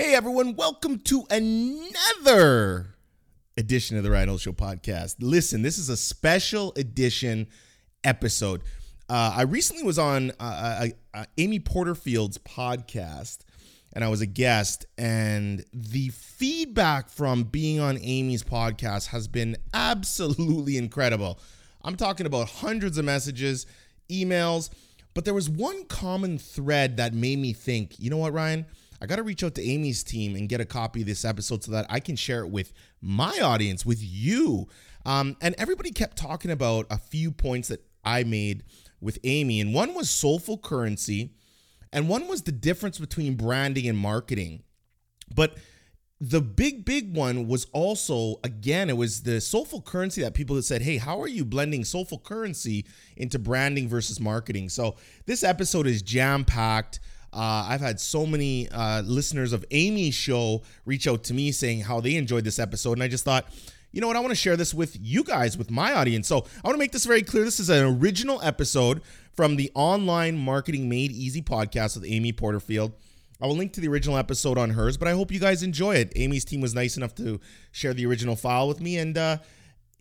[0.00, 2.94] Hey everyone, welcome to another
[3.58, 5.16] edition of the Ryan Show podcast.
[5.20, 7.48] Listen, this is a special edition
[8.02, 8.62] episode.
[9.10, 13.40] Uh, I recently was on uh, uh, uh, Amy Porterfield's podcast,
[13.92, 14.86] and I was a guest.
[14.96, 21.38] And the feedback from being on Amy's podcast has been absolutely incredible.
[21.84, 23.66] I'm talking about hundreds of messages,
[24.08, 24.70] emails,
[25.12, 28.64] but there was one common thread that made me think, you know what, Ryan?
[29.00, 31.64] I got to reach out to Amy's team and get a copy of this episode
[31.64, 34.68] so that I can share it with my audience, with you.
[35.06, 38.64] Um, and everybody kept talking about a few points that I made
[39.00, 41.32] with Amy, and one was soulful currency,
[41.92, 44.62] and one was the difference between branding and marketing.
[45.34, 45.56] But
[46.20, 50.66] the big, big one was also, again, it was the soulful currency that people had
[50.66, 52.84] said, hey, how are you blending soulful currency
[53.16, 54.68] into branding versus marketing?
[54.68, 57.00] So this episode is jam packed.
[57.32, 61.82] Uh, I've had so many uh, listeners of Amy's show reach out to me saying
[61.82, 62.94] how they enjoyed this episode.
[62.94, 63.46] And I just thought,
[63.92, 64.16] you know what?
[64.16, 66.28] I want to share this with you guys, with my audience.
[66.28, 67.44] So I want to make this very clear.
[67.44, 72.92] This is an original episode from the Online Marketing Made Easy podcast with Amy Porterfield.
[73.40, 75.94] I will link to the original episode on hers, but I hope you guys enjoy
[75.96, 76.12] it.
[76.14, 77.40] Amy's team was nice enough to
[77.72, 79.38] share the original file with me, and uh,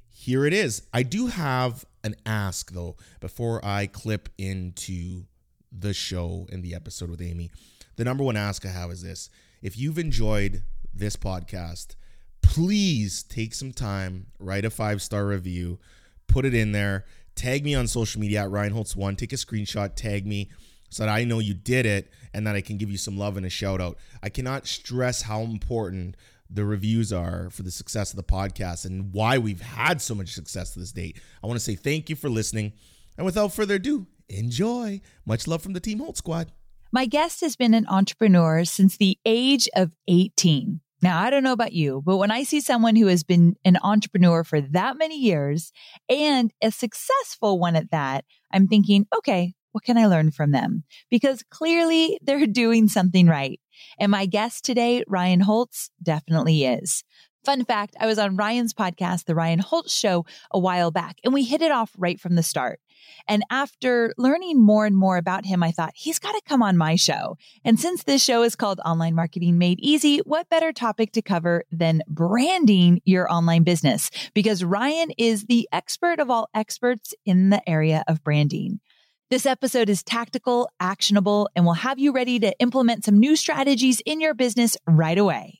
[0.09, 0.81] here it is.
[0.94, 5.23] I do have an ask, though, before I clip into
[5.72, 7.52] the show and the episode with Amy.
[7.95, 9.30] The number one ask I have is this
[9.62, 11.95] if you've enjoyed this podcast,
[12.42, 15.80] please take some time, write a five star review,
[16.28, 19.38] put it in there, tag me on social media at Ryan Holtz One, take a
[19.38, 20.50] screenshot, tag me
[20.90, 23.38] so that I know you did it and that I can give you some love
[23.38, 23.97] and a shout out.
[24.23, 26.16] I cannot stress how important
[26.50, 30.34] the reviews are for the success of the podcast and why we've had so much
[30.34, 31.20] success to this date.
[31.44, 32.73] I want to say thank you for listening.
[33.17, 35.02] And without further ado, enjoy.
[35.25, 36.52] Much love from the Team Holtz Squad.
[36.91, 40.81] My guest has been an entrepreneur since the age of 18.
[41.02, 43.77] Now, I don't know about you, but when I see someone who has been an
[43.83, 45.72] entrepreneur for that many years
[46.09, 50.84] and a successful one at that, I'm thinking, okay, what can I learn from them?
[51.09, 53.59] Because clearly they're doing something right.
[53.97, 57.03] And my guest today, Ryan Holtz, definitely is.
[57.45, 61.33] Fun fact, I was on Ryan's podcast, The Ryan Holtz Show, a while back, and
[61.33, 62.81] we hit it off right from the start.
[63.29, 66.75] And after learning more and more about him, I thought he's got to come on
[66.75, 67.38] my show.
[67.63, 71.63] And since this show is called Online Marketing Made Easy, what better topic to cover
[71.72, 74.11] than branding your online business?
[74.33, 78.81] Because Ryan is the expert of all experts in the area of branding.
[79.29, 84.01] This episode is tactical, actionable, and will have you ready to implement some new strategies
[84.01, 85.59] in your business right away.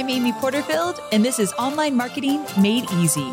[0.00, 3.30] I'm Amy Porterfield, and this is Online Marketing Made Easy.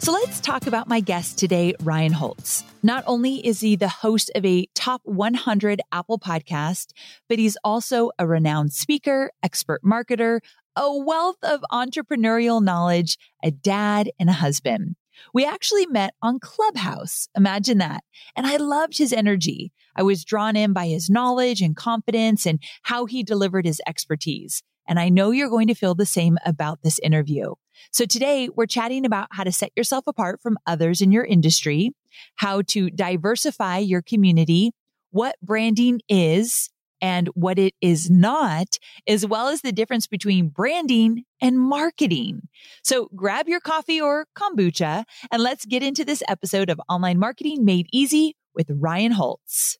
[0.00, 2.64] So let's talk about my guest today, Ryan Holtz.
[2.82, 6.88] Not only is he the host of a top 100 Apple podcast,
[7.28, 10.40] but he's also a renowned speaker, expert marketer,
[10.76, 14.96] a wealth of entrepreneurial knowledge, a dad, and a husband.
[15.34, 17.28] We actually met on Clubhouse.
[17.36, 18.04] Imagine that.
[18.36, 19.72] And I loved his energy.
[19.94, 24.62] I was drawn in by his knowledge and confidence and how he delivered his expertise.
[24.88, 27.54] And I know you're going to feel the same about this interview.
[27.92, 31.92] So today we're chatting about how to set yourself apart from others in your industry,
[32.36, 34.72] how to diversify your community,
[35.10, 36.70] what branding is,
[37.00, 42.48] and what it is not, as well as the difference between branding and marketing.
[42.82, 47.64] So grab your coffee or kombucha and let's get into this episode of Online Marketing
[47.64, 49.78] Made Easy with Ryan Holtz.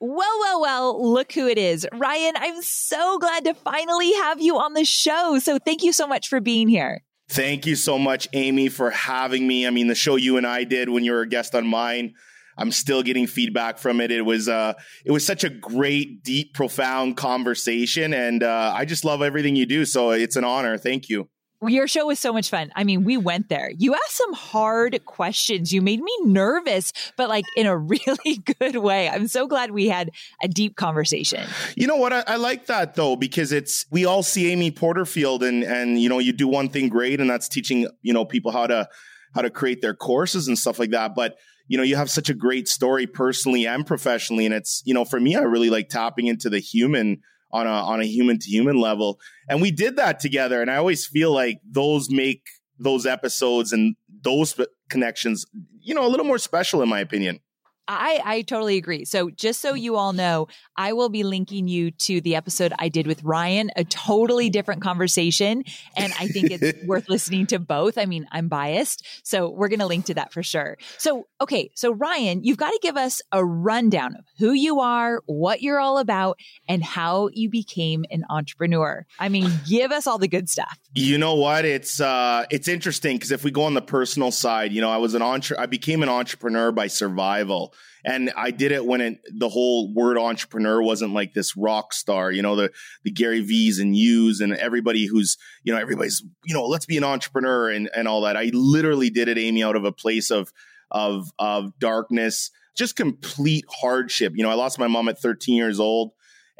[0.00, 1.86] Well, well, well, look who it is.
[1.92, 5.40] Ryan, I'm so glad to finally have you on the show.
[5.40, 7.02] So thank you so much for being here.
[7.30, 9.66] Thank you so much, Amy, for having me.
[9.66, 12.14] I mean, the show you and I did when you were a guest on mine
[12.58, 14.10] I'm still getting feedback from it.
[14.10, 14.74] It was uh,
[15.04, 19.64] it was such a great, deep, profound conversation, and uh, I just love everything you
[19.64, 19.84] do.
[19.84, 20.76] So it's an honor.
[20.76, 21.28] Thank you.
[21.66, 22.70] Your show was so much fun.
[22.76, 23.72] I mean, we went there.
[23.76, 25.72] You asked some hard questions.
[25.72, 29.08] You made me nervous, but like in a really good way.
[29.08, 31.48] I'm so glad we had a deep conversation.
[31.74, 32.12] You know what?
[32.12, 36.08] I, I, like that though, because it's, we all see Amy Porterfield and, and, you
[36.08, 38.88] know, you do one thing great and that's teaching, you know, people how to,
[39.34, 41.16] how to create their courses and stuff like that.
[41.16, 41.38] But
[41.68, 44.46] you know, you have such a great story personally and professionally.
[44.46, 47.20] And it's, you know, for me, I really like tapping into the human
[47.52, 49.20] on a, on a human to human level.
[49.48, 50.60] And we did that together.
[50.60, 52.42] And I always feel like those make
[52.78, 55.44] those episodes and those connections,
[55.80, 57.40] you know, a little more special in my opinion.
[57.88, 59.06] I, I totally agree.
[59.06, 62.90] So just so you all know, I will be linking you to the episode I
[62.90, 65.64] did with Ryan, a totally different conversation.
[65.96, 67.96] And I think it's worth listening to both.
[67.96, 69.06] I mean, I'm biased.
[69.22, 70.76] So we're going to link to that for sure.
[70.98, 71.70] So, okay.
[71.74, 75.80] So Ryan, you've got to give us a rundown of who you are, what you're
[75.80, 76.38] all about,
[76.68, 79.06] and how you became an entrepreneur.
[79.18, 80.78] I mean, give us all the good stuff.
[80.92, 81.64] You know what?
[81.64, 84.98] It's, uh, it's interesting because if we go on the personal side, you know, I
[84.98, 87.72] was an entre- I became an entrepreneur by survival.
[88.04, 92.30] And I did it when it, the whole word entrepreneur wasn't like this rock star,
[92.30, 92.70] you know, the,
[93.04, 96.96] the Gary V's and U's and everybody who's, you know, everybody's, you know, let's be
[96.96, 98.36] an entrepreneur and, and all that.
[98.36, 100.52] I literally did it, Amy, out of a place of,
[100.90, 104.32] of, of darkness, just complete hardship.
[104.36, 106.12] You know, I lost my mom at 13 years old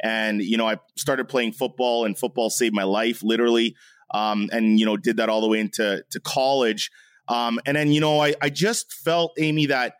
[0.03, 3.75] and, you know, I started playing football and football saved my life literally.
[4.11, 6.91] Um, and, you know, did that all the way into to college.
[7.27, 9.93] Um, and then, you know, I, I just felt, Amy, that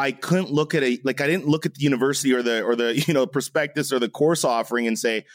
[0.00, 2.74] I couldn't look at a like I didn't look at the university or the or
[2.74, 5.26] the you know prospectus or the course offering and say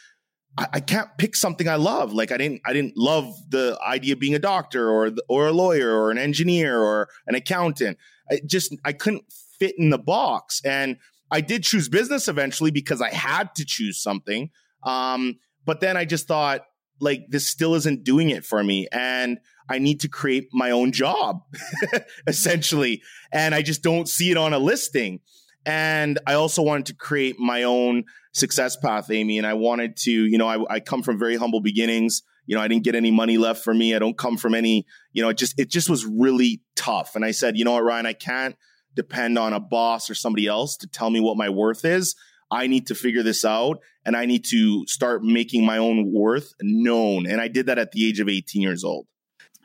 [0.58, 2.14] I, I can't pick something I love.
[2.14, 5.52] Like I didn't I didn't love the idea of being a doctor or or a
[5.52, 7.98] lawyer or an engineer or an accountant.
[8.32, 10.98] I just I couldn't fit in the box, and
[11.30, 14.50] I did choose business eventually because I had to choose something.
[14.84, 16.62] Um, but then I just thought
[17.00, 19.38] like this still isn't doing it for me, and
[19.70, 21.42] I need to create my own job,
[22.28, 23.02] essentially.
[23.32, 25.22] And I just don't see it on a listing.
[25.66, 28.04] And I also wanted to create my own
[28.34, 29.38] success path, Amy.
[29.38, 32.22] And I wanted to, you know, I, I come from very humble beginnings.
[32.46, 33.96] You know, I didn't get any money left for me.
[33.96, 37.16] I don't come from any, you know, it just, it just was really tough.
[37.16, 38.56] And I said, you know what, Ryan, I can't
[38.94, 42.16] depend on a boss or somebody else to tell me what my worth is.
[42.52, 46.54] I need to figure this out and I need to start making my own worth
[46.62, 47.26] known.
[47.26, 49.08] And I did that at the age of 18 years old.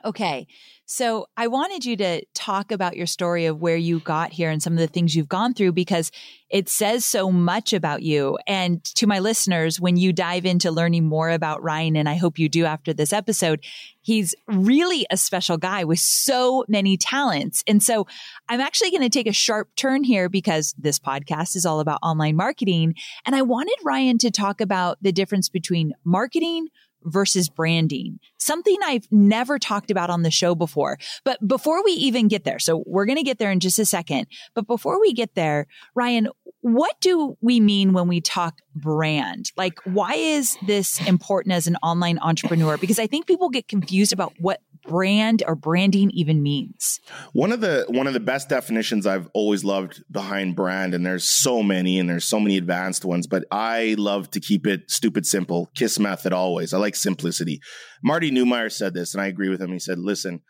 [0.05, 0.47] Okay.
[0.87, 4.61] So I wanted you to talk about your story of where you got here and
[4.61, 6.11] some of the things you've gone through because
[6.49, 8.37] it says so much about you.
[8.47, 12.41] And to my listeners, when you dive into learning more about Ryan, and I hope
[12.41, 13.61] you do after this episode,
[14.00, 17.62] he's really a special guy with so many talents.
[17.69, 18.08] And so
[18.49, 22.00] I'm actually going to take a sharp turn here because this podcast is all about
[22.02, 22.97] online marketing.
[23.25, 26.67] And I wanted Ryan to talk about the difference between marketing,
[27.05, 30.99] versus branding, something I've never talked about on the show before.
[31.25, 33.85] But before we even get there, so we're going to get there in just a
[33.85, 34.26] second.
[34.55, 36.29] But before we get there, Ryan,
[36.62, 39.50] what do we mean when we talk brand?
[39.56, 42.76] Like, why is this important as an online entrepreneur?
[42.76, 47.00] Because I think people get confused about what brand or branding even means.
[47.32, 51.24] One of the one of the best definitions I've always loved behind brand, and there's
[51.24, 55.26] so many, and there's so many advanced ones, but I love to keep it stupid
[55.26, 55.70] simple.
[55.74, 56.72] Kiss method always.
[56.72, 57.60] I like simplicity.
[58.02, 59.72] Marty Neumeier said this, and I agree with him.
[59.72, 60.40] He said, "Listen."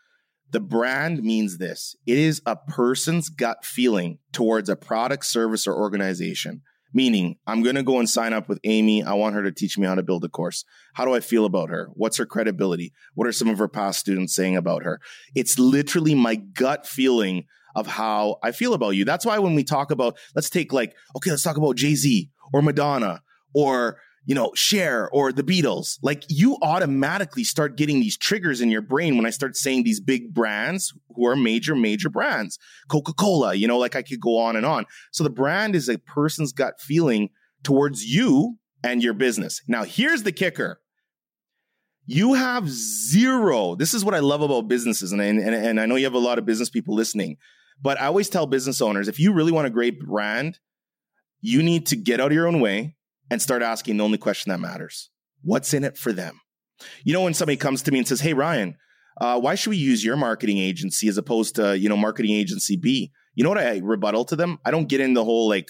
[0.51, 5.73] The brand means this it is a person's gut feeling towards a product, service, or
[5.73, 6.61] organization.
[6.93, 9.03] Meaning, I'm going to go and sign up with Amy.
[9.03, 10.65] I want her to teach me how to build a course.
[10.93, 11.89] How do I feel about her?
[11.93, 12.93] What's her credibility?
[13.13, 14.99] What are some of her past students saying about her?
[15.33, 17.45] It's literally my gut feeling
[17.75, 19.05] of how I feel about you.
[19.05, 22.29] That's why when we talk about, let's take like, okay, let's talk about Jay Z
[22.53, 23.21] or Madonna
[23.53, 28.69] or you know, Cher or the Beatles, like you automatically start getting these triggers in
[28.69, 32.59] your brain when I start saying these big brands who are major, major brands.
[32.89, 34.85] Coca Cola, you know, like I could go on and on.
[35.11, 37.29] So the brand is a person's gut feeling
[37.63, 39.61] towards you and your business.
[39.67, 40.79] Now, here's the kicker.
[42.05, 43.75] You have zero.
[43.75, 45.11] This is what I love about businesses.
[45.11, 47.37] And, and, and I know you have a lot of business people listening,
[47.81, 50.59] but I always tell business owners if you really want a great brand,
[51.39, 52.95] you need to get out of your own way
[53.31, 55.09] and start asking the only question that matters
[55.43, 56.39] what's in it for them?
[57.03, 58.75] You know, when somebody comes to me and says, Hey, Ryan,
[59.19, 62.75] uh, why should we use your marketing agency as opposed to, you know, marketing agency
[62.75, 63.11] B?
[63.33, 64.59] You know what I rebuttal to them?
[64.65, 65.69] I don't get in the whole like,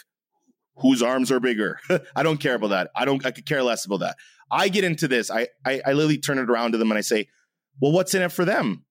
[0.78, 1.80] whose arms are bigger.
[2.16, 2.92] I don't care about that.
[2.96, 4.18] I don't, I could care less about that.
[4.50, 5.30] I get into this.
[5.30, 7.28] I, I, I literally turn it around to them and I say,
[7.82, 8.86] well, what's in it for them?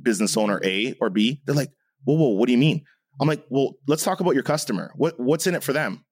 [0.00, 1.40] Business owner A or B.
[1.44, 1.72] They're like,
[2.04, 2.84] whoa, whoa, what do you mean?
[3.20, 4.92] I'm like, well, let's talk about your customer.
[4.96, 6.04] What, what's in it for them?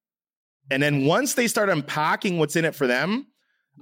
[0.71, 3.27] And then once they start unpacking what's in it for them,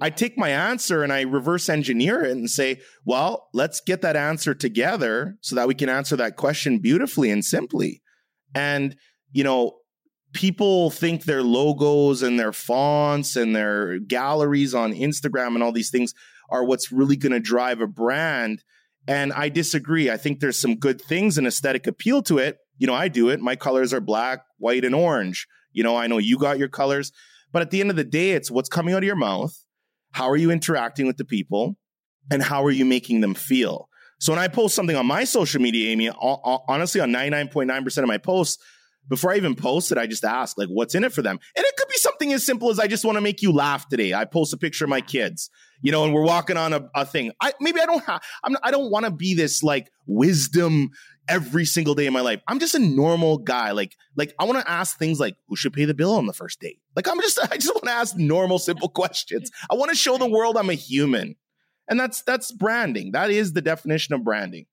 [0.01, 4.15] I take my answer and I reverse engineer it and say, well, let's get that
[4.15, 8.01] answer together so that we can answer that question beautifully and simply.
[8.55, 8.95] And,
[9.31, 9.77] you know,
[10.33, 15.89] people think their logos and their fonts and their galleries on Instagram and all these
[15.89, 16.13] things
[16.49, 18.63] are what's really going to drive a brand.
[19.07, 20.09] And I disagree.
[20.09, 22.57] I think there's some good things and aesthetic appeal to it.
[22.77, 23.41] You know, I do it.
[23.41, 25.47] My colors are black, white, and orange.
[25.71, 27.11] You know, I know you got your colors,
[27.51, 29.55] but at the end of the day, it's what's coming out of your mouth.
[30.11, 31.77] How are you interacting with the people?
[32.31, 33.89] And how are you making them feel?
[34.19, 38.17] So when I post something on my social media, Amy, honestly, on 99.9% of my
[38.17, 38.61] posts,
[39.07, 41.39] before I even post it, I just ask like, what's in it for them?
[41.55, 43.87] And it could be something as simple as I just want to make you laugh
[43.89, 44.13] today.
[44.13, 45.49] I post a picture of my kids,
[45.81, 47.31] you know, and we're walking on a, a thing.
[47.41, 50.91] I maybe I don't have, I'm, I don't want to be this like wisdom
[51.29, 52.41] every single day of my life.
[52.47, 53.71] I'm just a normal guy.
[53.71, 56.33] Like, like I want to ask things like, who should pay the bill on the
[56.33, 56.81] first date?
[56.95, 59.51] Like, I'm just, I just want to ask normal, simple questions.
[59.69, 61.35] I want to show the world I'm a human.
[61.87, 63.13] And that's, that's branding.
[63.13, 64.65] That is the definition of branding.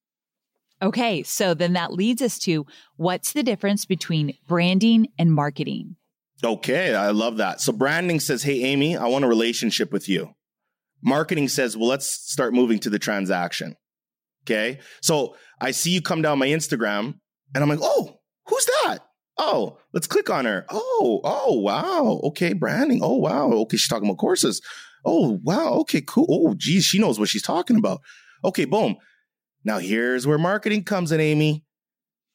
[0.83, 1.23] Okay.
[1.23, 5.97] So then that leads us to what's the difference between branding and marketing?
[6.45, 6.95] Okay.
[6.95, 7.63] I love that.
[7.63, 10.35] So branding says, Hey, Amy, I want a relationship with you.
[11.03, 13.77] Marketing says, well, let's start moving to the transaction.
[14.47, 14.79] Okay.
[15.03, 17.19] So I see you come down my Instagram
[17.55, 19.01] and I'm like, oh, who's that?
[19.39, 20.65] Oh, let's click on her.
[20.71, 22.21] Oh, oh, wow.
[22.25, 23.01] Okay, branding.
[23.03, 23.51] Oh, wow.
[23.51, 24.63] Okay, she's talking about courses.
[25.05, 25.75] Oh, wow.
[25.81, 26.27] Okay, cool.
[26.31, 28.01] Oh, geez, she knows what she's talking about.
[28.45, 28.97] Okay, boom.
[29.65, 31.65] Now here's where marketing comes in, Amy.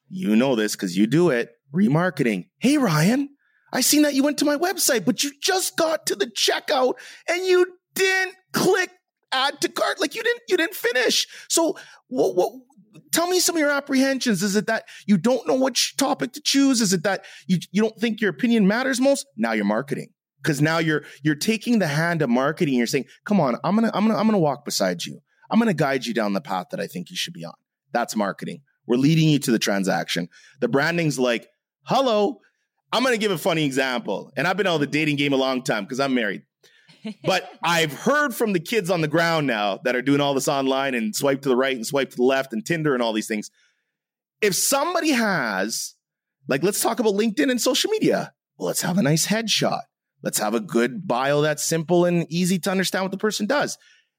[0.09, 1.53] You know this because you do it.
[1.73, 2.49] Remarketing.
[2.59, 3.29] Hey, Ryan,
[3.71, 6.95] I seen that you went to my website, but you just got to the checkout
[7.29, 7.65] and you
[7.95, 8.91] didn't click
[9.31, 9.99] add to cart.
[9.99, 11.27] Like you didn't, you didn't finish.
[11.49, 12.53] So what, what,
[13.11, 14.43] tell me some of your apprehensions.
[14.43, 16.81] Is it that you don't know which topic to choose?
[16.81, 19.25] Is it that you, you don't think your opinion matters most?
[19.37, 20.09] Now you're marketing.
[20.43, 22.73] Cause now you're, you're taking the hand of marketing.
[22.73, 25.21] You're saying, come on, I'm to, I'm to, I'm to walk beside you.
[25.51, 27.53] I'm to guide you down the path that I think you should be on.
[27.93, 28.61] That's marketing.
[28.87, 30.29] We're leading you to the transaction.
[30.59, 31.47] The branding's like,
[31.83, 32.39] hello,
[32.91, 34.31] I'm to give a funny example.
[34.35, 36.41] And I've been out of the dating game a long time because I'm married
[37.23, 40.47] but I've heard from the kids on the ground now that are doing all this
[40.47, 43.13] online and swipe to the right and swipe to the left and Tinder and all
[43.13, 43.49] these things.
[44.41, 45.95] If somebody has,
[46.47, 48.33] like, let's talk about LinkedIn and social media.
[48.57, 49.81] Well, let's have a nice headshot.
[50.23, 53.77] Let's have a good bio that's simple and easy to understand what the person does.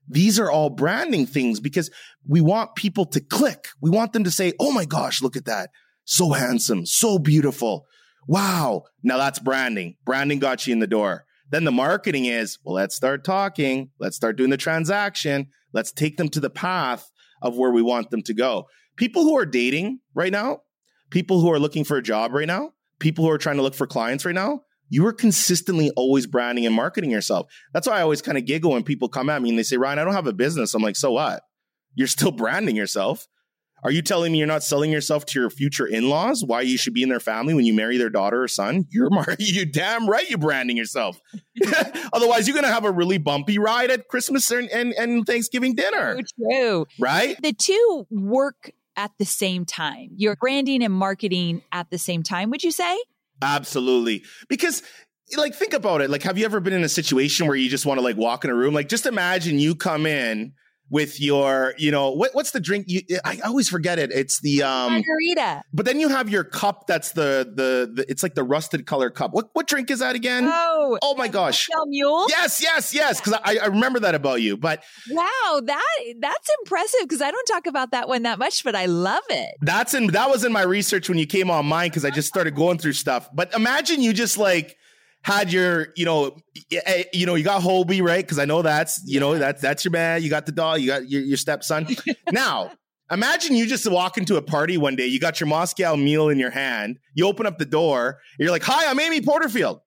[0.08, 1.90] These are all branding things because
[2.26, 3.68] we want people to click.
[3.80, 5.70] We want them to say, Oh my gosh, look at that.
[6.04, 7.86] So handsome, so beautiful.
[8.26, 8.82] Wow.
[9.02, 9.96] Now that's branding.
[10.04, 11.24] Branding got you in the door.
[11.52, 13.90] Then the marketing is, well, let's start talking.
[14.00, 15.48] Let's start doing the transaction.
[15.74, 17.10] Let's take them to the path
[17.42, 18.68] of where we want them to go.
[18.96, 20.62] People who are dating right now,
[21.10, 23.74] people who are looking for a job right now, people who are trying to look
[23.74, 27.52] for clients right now, you are consistently always branding and marketing yourself.
[27.74, 29.76] That's why I always kind of giggle when people come at me and they say,
[29.76, 30.72] Ryan, I don't have a business.
[30.72, 31.42] I'm like, so what?
[31.94, 33.28] You're still branding yourself.
[33.84, 36.44] Are you telling me you're not selling yourself to your future in-laws?
[36.44, 38.86] Why you should be in their family when you marry their daughter or son?
[38.90, 41.20] You're mar- you damn right you're branding yourself.
[42.12, 46.18] Otherwise, you're gonna have a really bumpy ride at Christmas and, and, and Thanksgiving dinner.
[46.18, 46.86] So true.
[47.00, 47.36] Right?
[47.42, 50.10] The two work at the same time.
[50.16, 52.98] You're branding and marketing at the same time, would you say?
[53.40, 54.22] Absolutely.
[54.48, 54.82] Because
[55.36, 56.10] like think about it.
[56.10, 58.44] Like, have you ever been in a situation where you just want to like walk
[58.44, 58.74] in a room?
[58.74, 60.52] Like, just imagine you come in
[60.92, 62.84] with your, you know, what, what's the drink?
[62.86, 64.12] You, I always forget it.
[64.12, 65.62] It's the um, margarita.
[65.72, 66.86] But then you have your cup.
[66.86, 69.32] That's the, the the it's like the rusted color cup.
[69.32, 70.44] What what drink is that again?
[70.46, 72.26] Oh, oh my gosh, Mule.
[72.28, 73.20] Yes, yes, yes.
[73.20, 74.58] Because I, I remember that about you.
[74.58, 77.00] But wow, that that's impressive.
[77.04, 79.54] Because I don't talk about that one that much, but I love it.
[79.62, 82.28] That's in that was in my research when you came on mine because I just
[82.28, 83.30] started going through stuff.
[83.32, 84.76] But imagine you just like
[85.22, 86.36] had your, you know,
[86.72, 88.24] eh, you know, you got Hobie, right?
[88.24, 90.22] Because I know that's, you know, that's that's your man.
[90.22, 90.80] You got the dog.
[90.80, 91.86] You got your, your stepson.
[92.32, 92.72] now,
[93.10, 95.06] imagine you just walk into a party one day.
[95.06, 96.98] You got your Moscow Mule in your hand.
[97.14, 98.18] You open up the door.
[98.38, 99.80] you're like, "Hi, I'm Amy Porterfield."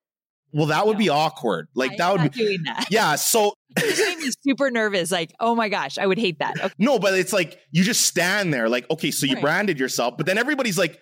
[0.56, 1.00] Well, that would no.
[1.00, 1.68] be awkward.
[1.76, 2.88] Like I'm that would be doing that.
[2.90, 3.16] Yeah.
[3.16, 3.56] So
[4.42, 5.12] super nervous.
[5.12, 6.58] Like, oh my gosh, I would hate that.
[6.58, 6.74] Okay.
[6.80, 9.42] No, but it's like you just stand there, like, okay, so you right.
[9.42, 11.02] branded yourself, but then everybody's like,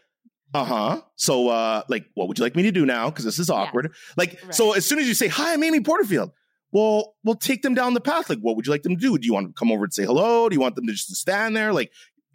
[0.54, 1.02] uh-huh.
[1.16, 3.10] So uh like what would you like me to do now?
[3.10, 3.90] Because this is awkward.
[3.92, 4.14] Yeah.
[4.18, 4.56] like right.
[4.56, 6.32] so as soon as you say hi i'm amy porterfield
[6.72, 8.30] well we'll take them down the path.
[8.30, 9.18] Like what would you like them to do?
[9.18, 10.50] Do you want to come over and say hello?
[10.50, 11.74] Do you want them to just stand there?
[11.74, 11.92] Like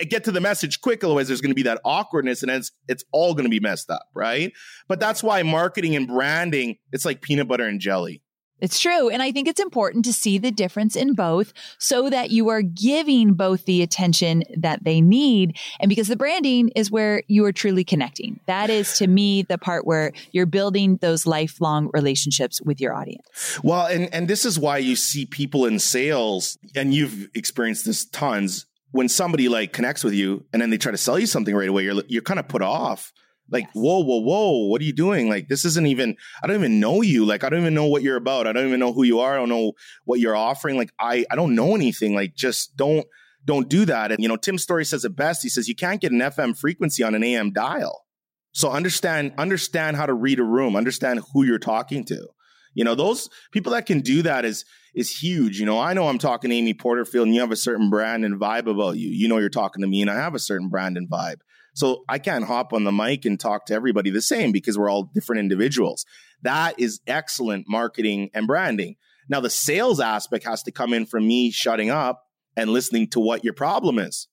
[0.09, 3.05] get to the message quick otherwise there's going to be that awkwardness and it's it's
[3.13, 4.53] all going to be messed up right?
[4.87, 8.23] But that's why marketing and branding it's like peanut butter and jelly
[8.61, 9.09] it's true.
[9.09, 12.63] And I think it's important to see the difference in both so that you are
[12.63, 15.57] giving both the attention that they need.
[15.81, 18.41] And because the branding is where you are truly connecting.
[18.47, 23.59] That is to me the part where you're building those lifelong relationships with your audience.
[23.63, 28.05] Well, and, and this is why you see people in sales, and you've experienced this
[28.07, 28.67] tons.
[28.91, 31.69] When somebody like connects with you and then they try to sell you something right
[31.69, 33.13] away, you're you're kind of put off
[33.51, 33.73] like, yes.
[33.75, 35.29] whoa, whoa, whoa, what are you doing?
[35.29, 37.25] Like, this isn't even, I don't even know you.
[37.25, 38.47] Like, I don't even know what you're about.
[38.47, 39.35] I don't even know who you are.
[39.35, 39.73] I don't know
[40.05, 40.77] what you're offering.
[40.77, 42.15] Like, I, I don't know anything.
[42.15, 43.07] Like, just don't,
[43.45, 44.13] don't do that.
[44.13, 45.43] And, you know, Tim Storey says it best.
[45.43, 48.05] He says, you can't get an FM frequency on an AM dial.
[48.53, 52.29] So understand, understand how to read a room, understand who you're talking to.
[52.75, 54.65] You know, those people that can do that is,
[54.99, 55.61] is huge.
[55.61, 58.25] You know, I know I'm talking to Amy Porterfield and you have a certain brand
[58.25, 59.09] and vibe about you.
[59.09, 61.37] You know, you're talking to me and I have a certain brand and vibe.
[61.75, 64.91] So I can't hop on the mic and talk to everybody the same because we're
[64.91, 66.05] all different individuals.
[66.43, 68.97] That is excellent marketing and branding.
[69.29, 72.25] Now, the sales aspect has to come in from me shutting up
[72.57, 74.27] and listening to what your problem is.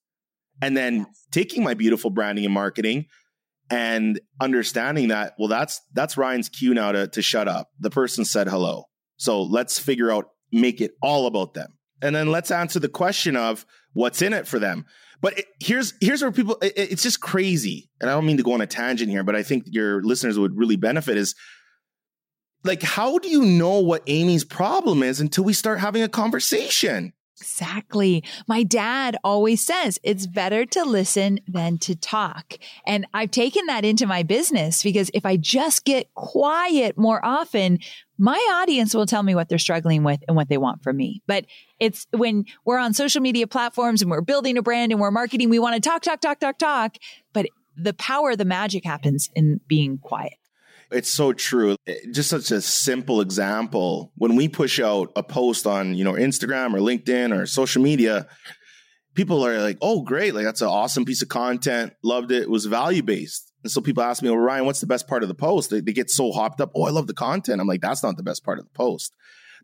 [0.62, 1.28] And then yes.
[1.32, 3.06] taking my beautiful branding and marketing
[3.70, 7.70] and understanding that, well, that's that's Ryan's cue now to, to shut up.
[7.80, 8.86] The person said hello.
[9.18, 11.74] So let's figure out, make it all about them.
[12.02, 14.86] And then let's answer the question of what's in it for them.
[15.22, 17.90] But it, here's here's where people it, it's just crazy.
[18.00, 20.38] And I don't mean to go on a tangent here, but I think your listeners
[20.38, 21.36] would really benefit is
[22.64, 27.14] like how do you know what Amy's problem is until we start having a conversation?
[27.38, 28.24] Exactly.
[28.48, 32.54] My dad always says it's better to listen than to talk.
[32.88, 37.80] And I've taken that into my business because if I just get quiet more often,
[38.18, 41.22] my audience will tell me what they're struggling with and what they want from me.
[41.28, 41.46] But
[41.78, 45.50] it's when we're on social media platforms and we're building a brand and we're marketing,
[45.50, 46.96] we want to talk, talk, talk, talk, talk.
[47.34, 50.36] But the power, the magic happens in being quiet.
[50.96, 51.76] It's so true.
[51.86, 54.14] Eh, just such a simple example.
[54.16, 58.28] When we push out a post on, you know, Instagram or LinkedIn or social media,
[59.14, 60.34] people are like, "Oh, great!
[60.34, 61.94] Like that's an awesome piece of content.
[62.02, 62.44] Loved it.
[62.44, 65.22] It was value based." And so people ask me, "Well, Ryan, what's the best part
[65.22, 66.72] of the post?" They, they get so hopped up.
[66.74, 67.60] Oh, I love the content.
[67.60, 69.14] I'm like, that's not the best part of the post.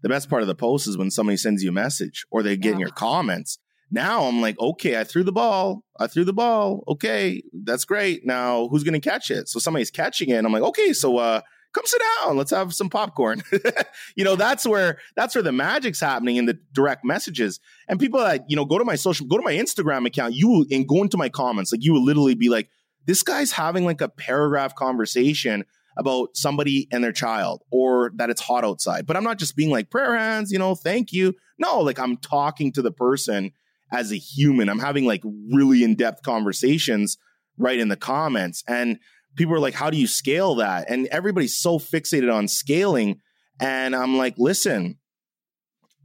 [0.04, 2.58] The best part of the post is when somebody sends you a message or they
[2.58, 2.74] get yeah.
[2.74, 3.60] in your comments
[3.92, 5.84] now I'm like, okay, I threw the ball.
[6.00, 6.84] I threw the ball.
[6.88, 8.26] Okay, that's great.
[8.26, 9.50] Now who's going to catch it?
[9.50, 10.36] So somebody's catching it.
[10.36, 11.42] And I'm like, okay, so uh,
[11.74, 12.38] come sit down.
[12.38, 13.44] Let's have some popcorn.
[14.16, 17.60] you know, that's where that's where the magic's happening in the direct messages.
[17.90, 20.36] And people that you know go to my social, go to my Instagram account.
[20.36, 21.72] You will and go into my comments.
[21.72, 22.70] Like you will literally be like,
[23.06, 25.66] this guy's having like a paragraph conversation
[25.98, 29.06] about somebody and their child or that it's hot outside.
[29.06, 31.34] But I'm not just being like prayer hands, you know, thank you.
[31.60, 33.52] No, like I'm talking to the person
[33.92, 34.70] as a human.
[34.70, 37.18] I'm having like really in depth conversations
[37.58, 38.64] right in the comments.
[38.68, 38.98] And
[39.36, 40.90] people are like, how do you scale that?
[40.90, 43.20] And everybody's so fixated on scaling.
[43.60, 44.98] And I'm like, listen,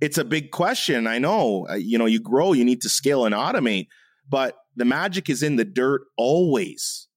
[0.00, 1.06] it's a big question.
[1.06, 3.86] I know, uh, you know, you grow, you need to scale and automate,
[4.28, 7.08] but the magic is in the dirt always.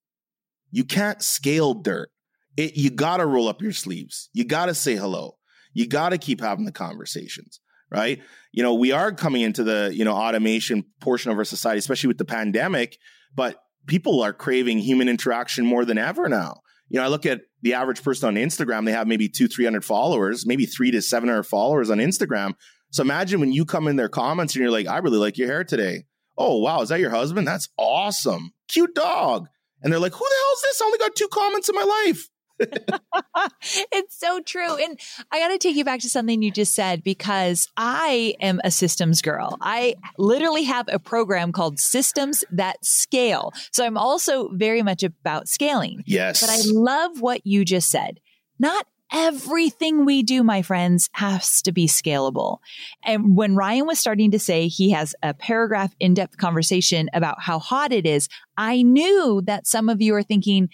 [0.71, 2.09] You can't scale dirt.
[2.55, 4.29] It, you got to roll up your sleeves.
[4.33, 5.37] You got to say hello.
[5.73, 7.59] You got to keep having the conversations
[7.91, 8.21] right?
[8.51, 12.07] You know, we are coming into the, you know, automation portion of our society, especially
[12.07, 12.97] with the pandemic,
[13.35, 16.61] but people are craving human interaction more than ever now.
[16.89, 19.85] You know, I look at the average person on Instagram, they have maybe two, 300
[19.85, 22.53] followers, maybe three to 700 followers on Instagram.
[22.91, 25.47] So imagine when you come in their comments and you're like, I really like your
[25.47, 26.05] hair today.
[26.37, 26.81] Oh, wow.
[26.81, 27.47] Is that your husband?
[27.47, 28.51] That's awesome.
[28.67, 29.47] Cute dog.
[29.81, 30.81] And they're like, who the hell is this?
[30.81, 32.29] I only got two comments in my life.
[33.91, 34.75] it's so true.
[34.75, 34.99] And
[35.31, 38.71] I got to take you back to something you just said because I am a
[38.71, 39.57] systems girl.
[39.61, 43.53] I literally have a program called Systems That Scale.
[43.71, 46.03] So I'm also very much about scaling.
[46.05, 46.41] Yes.
[46.41, 48.19] But I love what you just said.
[48.59, 52.59] Not everything we do, my friends, has to be scalable.
[53.03, 57.41] And when Ryan was starting to say he has a paragraph in depth conversation about
[57.41, 60.69] how hot it is, I knew that some of you are thinking,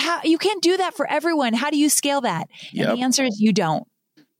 [0.00, 1.52] how you can't do that for everyone.
[1.54, 2.48] How do you scale that?
[2.72, 2.88] Yep.
[2.88, 3.86] And the answer is you don't.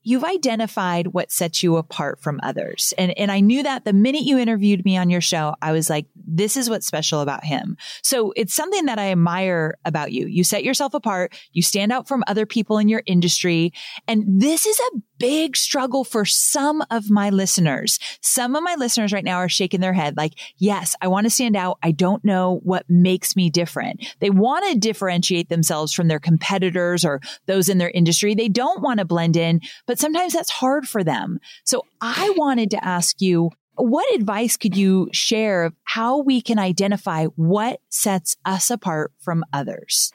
[0.03, 2.95] You've identified what sets you apart from others.
[2.97, 5.91] And, and I knew that the minute you interviewed me on your show, I was
[5.91, 7.77] like, this is what's special about him.
[8.03, 10.27] So it's something that I admire about you.
[10.27, 11.35] You set yourself apart.
[11.53, 13.73] You stand out from other people in your industry.
[14.09, 17.99] And this is a big struggle for some of my listeners.
[18.23, 21.31] Some of my listeners right now are shaking their head like, yes, I want to
[21.31, 21.79] stand out.
[21.83, 24.03] I don't know what makes me different.
[24.21, 28.35] They want to differentiate themselves from their competitors or those in their industry.
[28.35, 29.61] They don't want to blend in,
[29.91, 31.41] but sometimes that's hard for them.
[31.65, 36.61] So I wanted to ask you, what advice could you share of how we can
[36.61, 40.13] identify what sets us apart from others?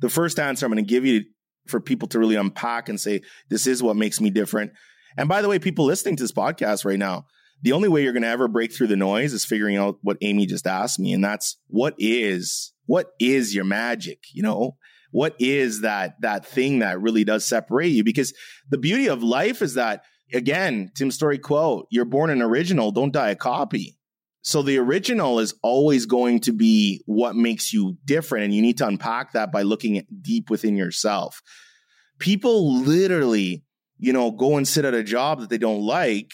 [0.00, 1.24] The first answer I'm going to give you
[1.66, 4.70] for people to really unpack and say, this is what makes me different.
[5.16, 7.26] And by the way, people listening to this podcast right now,
[7.62, 10.18] the only way you're going to ever break through the noise is figuring out what
[10.20, 11.12] Amy just asked me.
[11.12, 14.20] And that's what is, what is your magic?
[14.32, 14.76] You know,
[15.10, 18.04] what is that, that thing that really does separate you?
[18.04, 18.34] Because
[18.70, 23.12] the beauty of life is that again, Tim Storey quote, you're born an original, don't
[23.12, 23.96] die a copy.
[24.42, 28.44] So the original is always going to be what makes you different.
[28.44, 31.42] And you need to unpack that by looking deep within yourself.
[32.20, 33.64] People literally,
[33.98, 36.30] you know, go and sit at a job that they don't like.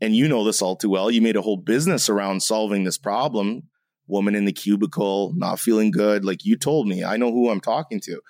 [0.00, 1.10] And you know this all too well.
[1.10, 3.64] You made a whole business around solving this problem.
[4.06, 6.24] Woman in the cubicle, not feeling good.
[6.24, 8.20] Like you told me, I know who I'm talking to.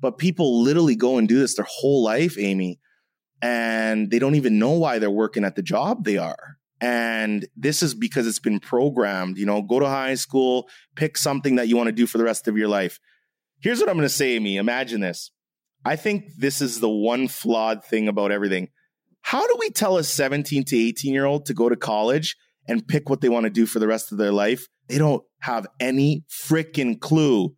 [0.00, 2.78] But people literally go and do this their whole life, Amy
[3.42, 6.56] and they don't even know why they're working at the job they are.
[6.80, 11.56] And this is because it's been programmed, you know, go to high school, pick something
[11.56, 13.00] that you want to do for the rest of your life.
[13.60, 14.56] Here's what I'm going to say, Amy.
[14.56, 15.30] Imagine this.
[15.84, 18.68] I think this is the one flawed thing about everything.
[19.22, 22.36] How do we tell a 17 to 18 year old to go to college
[22.68, 24.66] and pick what they want to do for the rest of their life?
[24.88, 27.54] They don't have any freaking clue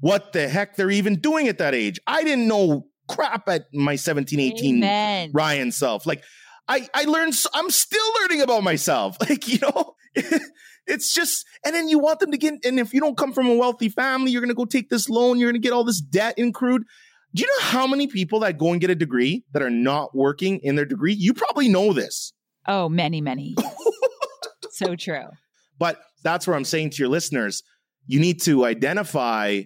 [0.00, 2.00] what the heck they're even doing at that age.
[2.08, 5.30] I didn't know crap at my 17, 18 Amen.
[5.32, 6.06] Ryan self.
[6.06, 6.24] Like,
[6.66, 9.16] I, I learned, I'm still learning about myself.
[9.28, 9.94] Like, you know,
[10.86, 13.46] it's just, and then you want them to get, and if you don't come from
[13.46, 15.84] a wealthy family, you're going to go take this loan, you're going to get all
[15.84, 16.82] this debt accrued.
[17.34, 20.14] Do you know how many people that go and get a degree that are not
[20.14, 21.14] working in their degree?
[21.14, 22.32] You probably know this.
[22.66, 23.54] Oh, many, many.
[24.84, 25.28] so true.
[25.78, 27.62] But that's where I'm saying to your listeners,
[28.06, 29.62] you need to identify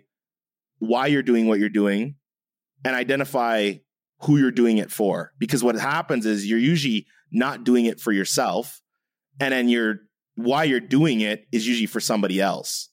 [0.79, 2.17] why you're doing what you're doing
[2.85, 3.75] and identify
[4.21, 5.33] who you're doing it for.
[5.39, 8.81] Because what happens is you're usually not doing it for yourself.
[9.41, 10.01] And then you're
[10.37, 12.91] why you're doing it is usually for somebody else.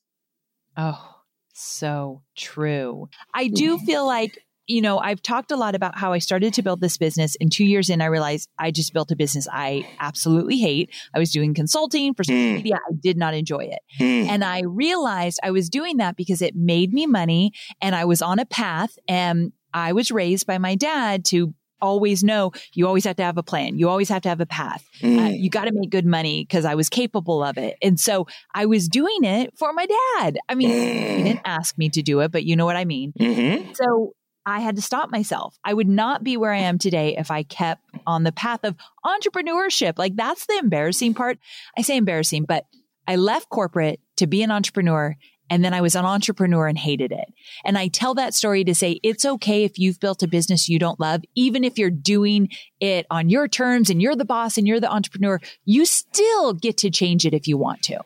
[0.76, 1.16] Oh,
[1.54, 3.10] so true.
[3.34, 3.86] I do mm-hmm.
[3.86, 6.98] feel like, you know, I've talked a lot about how I started to build this
[6.98, 7.36] business.
[7.42, 10.90] And two years in, I realized I just built a business I absolutely hate.
[11.14, 12.56] I was doing consulting for social mm.
[12.56, 12.76] media.
[12.76, 13.80] I did not enjoy it.
[14.00, 14.28] Mm.
[14.28, 18.22] And I realized I was doing that because it made me money and I was
[18.22, 23.04] on a path and I was raised by my dad to always know you always
[23.04, 23.78] have to have a plan.
[23.78, 24.88] You always have to have a path.
[25.02, 25.20] Mm.
[25.20, 27.76] Uh, you got to make good money because I was capable of it.
[27.82, 30.38] And so I was doing it for my dad.
[30.48, 31.18] I mean, mm.
[31.18, 33.12] he didn't ask me to do it, but you know what I mean.
[33.20, 33.74] Mm-hmm.
[33.74, 34.14] So
[34.46, 35.58] I had to stop myself.
[35.64, 38.76] I would not be where I am today if I kept on the path of
[39.06, 39.98] entrepreneurship.
[39.98, 41.40] Like that's the embarrassing part.
[41.78, 42.66] I say embarrassing, but
[43.08, 45.16] I left corporate to be an entrepreneur
[45.50, 47.32] and then I was an entrepreneur and hated it.
[47.64, 50.80] And I tell that story to say it's okay if you've built a business you
[50.80, 54.68] don't love, even if you're doing it on your terms and you're the boss and
[54.68, 58.00] you're the entrepreneur, you still get to change it if you want to.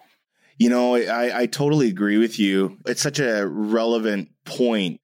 [0.58, 2.80] You know, I, I totally agree with you.
[2.86, 5.00] It's such a relevant point.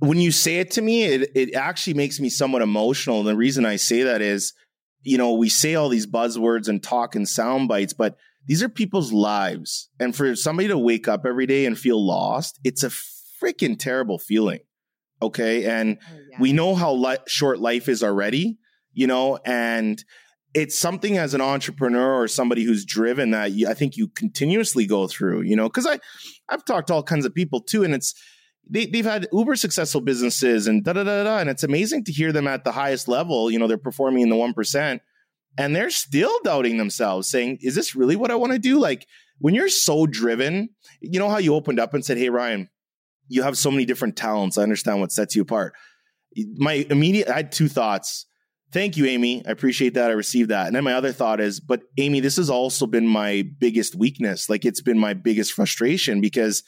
[0.00, 3.20] When you say it to me, it, it actually makes me somewhat emotional.
[3.20, 4.52] And the reason I say that is,
[5.02, 8.68] you know, we say all these buzzwords and talk and sound bites, but these are
[8.68, 9.88] people's lives.
[10.00, 12.90] And for somebody to wake up every day and feel lost, it's a
[13.42, 14.60] freaking terrible feeling.
[15.22, 15.64] Okay.
[15.64, 16.40] And oh, yeah.
[16.40, 18.58] we know how li- short life is already,
[18.92, 20.04] you know, and
[20.54, 24.86] it's something as an entrepreneur or somebody who's driven that you, I think you continuously
[24.86, 25.98] go through, you know, because I,
[26.48, 28.14] I've talked to all kinds of people too, and it's,
[28.68, 31.38] they, they've had uber successful businesses and da da da da.
[31.38, 33.50] And it's amazing to hear them at the highest level.
[33.50, 35.00] You know, they're performing in the 1%
[35.56, 38.78] and they're still doubting themselves, saying, Is this really what I want to do?
[38.78, 39.06] Like,
[39.38, 42.68] when you're so driven, you know how you opened up and said, Hey, Ryan,
[43.28, 44.58] you have so many different talents.
[44.58, 45.74] I understand what sets you apart.
[46.56, 48.26] My immediate, I had two thoughts.
[48.72, 49.46] Thank you, Amy.
[49.46, 50.10] I appreciate that.
[50.10, 50.66] I received that.
[50.66, 54.50] And then my other thought is, but Amy, this has also been my biggest weakness.
[54.50, 56.64] Like, it's been my biggest frustration because,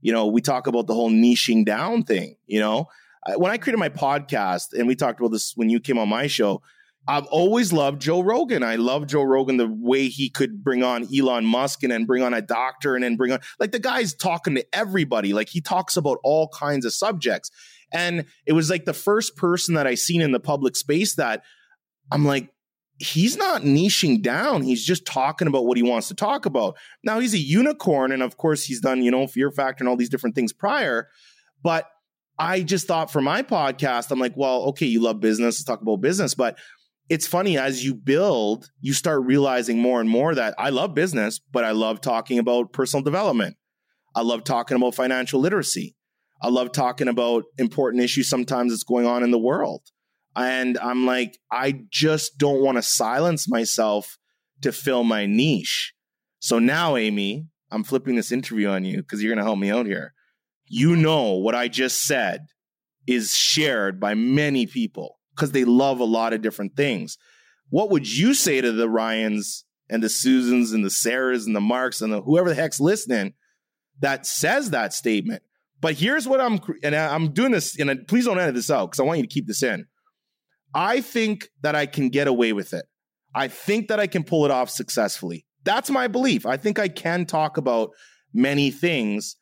[0.00, 2.36] you know, we talk about the whole niching down thing.
[2.46, 2.88] You know,
[3.36, 6.26] when I created my podcast, and we talked about this when you came on my
[6.26, 6.62] show,
[7.08, 8.62] I've always loved Joe Rogan.
[8.62, 12.22] I love Joe Rogan the way he could bring on Elon Musk and then bring
[12.22, 15.32] on a doctor and then bring on like the guy's talking to everybody.
[15.32, 17.50] Like he talks about all kinds of subjects.
[17.92, 21.42] And it was like the first person that I seen in the public space that
[22.12, 22.50] I'm like,
[23.00, 24.60] he's not niching down.
[24.62, 26.76] He's just talking about what he wants to talk about.
[27.02, 29.96] Now he's a unicorn, and of course he's done, you know, Fear Factor and all
[29.96, 31.08] these different things prior.
[31.62, 31.86] But
[32.38, 35.80] I just thought for my podcast, I'm like, well, okay, you love business, let's talk
[35.80, 36.58] about business, but
[37.08, 41.40] it's funny as you build, you start realizing more and more that I love business,
[41.50, 43.56] but I love talking about personal development.
[44.14, 45.96] I love talking about financial literacy.
[46.42, 49.82] I love talking about important issues sometimes that's going on in the world.
[50.36, 54.18] And I'm like, I just don't want to silence myself
[54.62, 55.92] to fill my niche.
[56.38, 59.70] So now, Amy, I'm flipping this interview on you because you're going to help me
[59.70, 60.14] out here.
[60.66, 62.46] You know what I just said
[63.06, 67.18] is shared by many people because they love a lot of different things.
[67.68, 71.60] What would you say to the Ryans and the Susans and the Sarahs and the
[71.60, 73.34] Marks and the whoever the heck's listening
[74.00, 75.42] that says that statement?
[75.80, 79.00] But here's what I'm and I'm doing this and please don't edit this out because
[79.00, 79.86] I want you to keep this in.
[80.74, 82.86] I think that I can get away with it.
[83.34, 85.46] I think that I can pull it off successfully.
[85.64, 86.46] That's my belief.
[86.46, 87.90] I think I can talk about
[88.32, 89.36] many things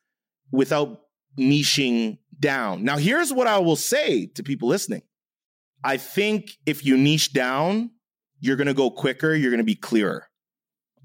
[0.50, 1.00] without
[1.38, 2.84] niching down.
[2.84, 5.02] Now, here's what I will say to people listening
[5.84, 7.90] I think if you niche down,
[8.40, 10.26] you're going to go quicker, you're going to be clearer.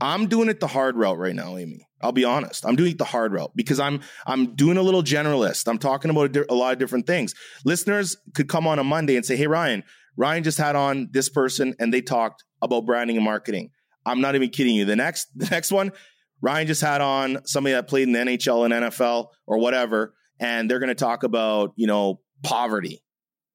[0.01, 1.87] I'm doing it the hard route right now, Amy.
[2.01, 2.65] I'll be honest.
[2.65, 5.67] I'm doing it the hard route because I'm I'm doing a little generalist.
[5.67, 7.33] I'm talking about a, di- a lot of different things.
[7.63, 9.83] Listeners could come on a Monday and say, "Hey Ryan,
[10.17, 13.69] Ryan just had on this person and they talked about branding and marketing."
[14.05, 14.85] I'm not even kidding you.
[14.85, 15.91] The next the next one,
[16.41, 20.69] Ryan just had on somebody that played in the NHL and NFL or whatever, and
[20.69, 23.01] they're going to talk about you know poverty.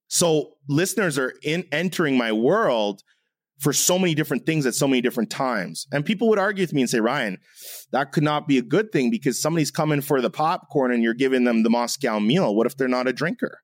[0.09, 3.03] So listeners are in entering my world
[3.59, 5.87] for so many different things at so many different times.
[5.93, 7.39] And people would argue with me and say, Ryan,
[7.93, 11.13] that could not be a good thing because somebody's coming for the popcorn and you're
[11.13, 12.55] giving them the Moscow Mule.
[12.55, 13.61] What if they're not a drinker?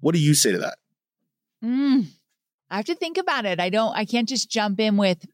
[0.00, 0.78] What do you say to that?
[1.64, 2.06] Mm,
[2.70, 3.60] I have to think about it.
[3.60, 5.24] I don't, I can't just jump in with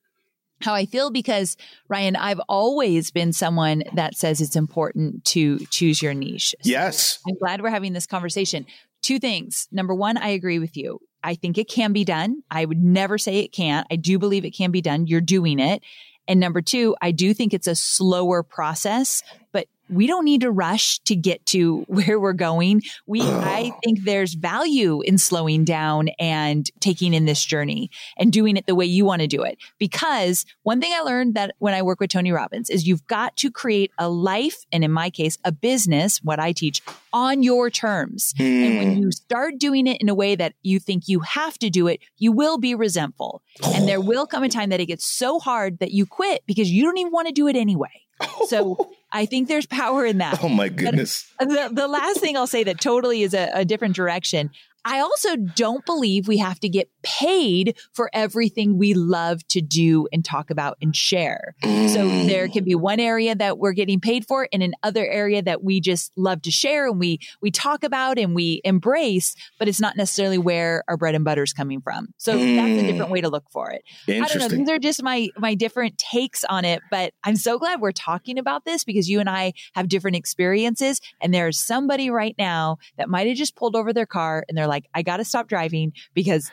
[0.61, 1.57] how I feel because
[1.89, 6.55] Ryan, I've always been someone that says it's important to choose your niche.
[6.63, 7.19] So yes.
[7.29, 8.67] I'm glad we're having this conversation.
[9.03, 9.69] Two things.
[9.71, 11.01] Number one, I agree with you.
[11.23, 12.43] I think it can be done.
[12.51, 13.87] I would never say it can't.
[13.91, 15.07] I do believe it can be done.
[15.07, 15.83] You're doing it.
[16.27, 20.51] And number two, I do think it's a slower process, but we don't need to
[20.51, 22.83] rush to get to where we're going.
[23.07, 28.57] We, I think there's value in slowing down and taking in this journey and doing
[28.57, 29.59] it the way you want to do it.
[29.79, 33.37] Because one thing I learned that when I work with Tony Robbins is you've got
[33.39, 34.65] to create a life.
[34.73, 38.35] And in my case, a business, what I teach on your terms.
[38.39, 38.67] Mm.
[38.67, 39.03] And when hmm.
[39.03, 42.01] you start doing it in a way that you think you have to do it,
[42.19, 43.43] you will be resentful.
[43.75, 46.71] and there will come a time that it gets so hard that you quit because
[46.71, 48.05] you don't even want to do it anyway.
[48.47, 50.43] So I think there's power in that.
[50.43, 51.33] Oh my goodness.
[51.39, 54.51] the, the last thing I'll say that totally is a, a different direction.
[54.85, 60.07] I also don't believe we have to get paid for everything we love to do
[60.13, 61.55] and talk about and share.
[61.63, 65.63] So there can be one area that we're getting paid for and another area that
[65.63, 69.81] we just love to share and we we talk about and we embrace, but it's
[69.81, 72.13] not necessarily where our bread and butter is coming from.
[72.19, 72.57] So mm.
[72.57, 73.83] that's a different way to look for it.
[74.09, 74.49] I don't know.
[74.49, 78.39] These are just my my different takes on it, but I'm so glad we're talking
[78.39, 83.09] about this because you and I have different experiences and there's somebody right now that
[83.09, 85.49] might have just pulled over their car and they're like like, I got to stop
[85.49, 86.51] driving because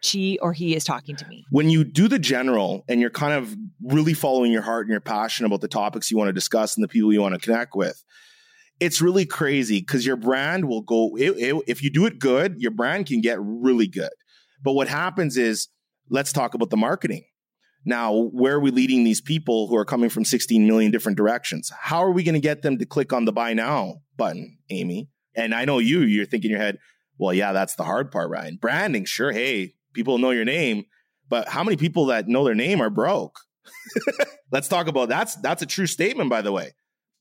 [0.00, 1.44] she or he is talking to me.
[1.50, 5.00] When you do the general and you're kind of really following your heart and your
[5.00, 7.74] passion about the topics you want to discuss and the people you want to connect
[7.74, 8.02] with,
[8.80, 12.56] it's really crazy because your brand will go, it, it, if you do it good,
[12.58, 14.10] your brand can get really good.
[14.62, 15.68] But what happens is,
[16.10, 17.24] let's talk about the marketing.
[17.84, 21.72] Now, where are we leading these people who are coming from 16 million different directions?
[21.80, 25.08] How are we going to get them to click on the buy now button, Amy?
[25.34, 26.78] And I know you, you're thinking in your head,
[27.18, 28.58] well, yeah, that's the hard part, Ryan.
[28.60, 29.32] Branding, sure.
[29.32, 30.84] Hey, people know your name,
[31.28, 33.38] but how many people that know their name are broke?
[34.52, 36.72] Let's talk about that's that's a true statement, by the way.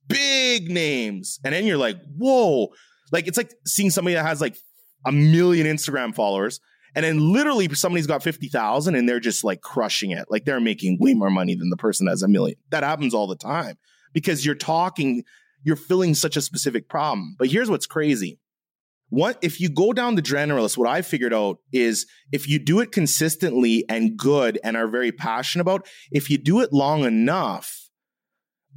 [0.08, 2.70] Big names, and then you're like, whoa,
[3.12, 4.56] like it's like seeing somebody that has like
[5.06, 6.62] a million Instagram followers,
[6.96, 10.62] and then literally somebody's got fifty thousand, and they're just like crushing it, like they're
[10.62, 12.58] making way more money than the person that has a million.
[12.70, 13.78] That happens all the time
[14.14, 15.24] because you're talking,
[15.64, 17.36] you're filling such a specific problem.
[17.38, 18.40] But here's what's crazy
[19.10, 22.80] what if you go down the generalist, what I figured out is if you do
[22.82, 27.90] it consistently and good and are very passionate about, if you do it long enough,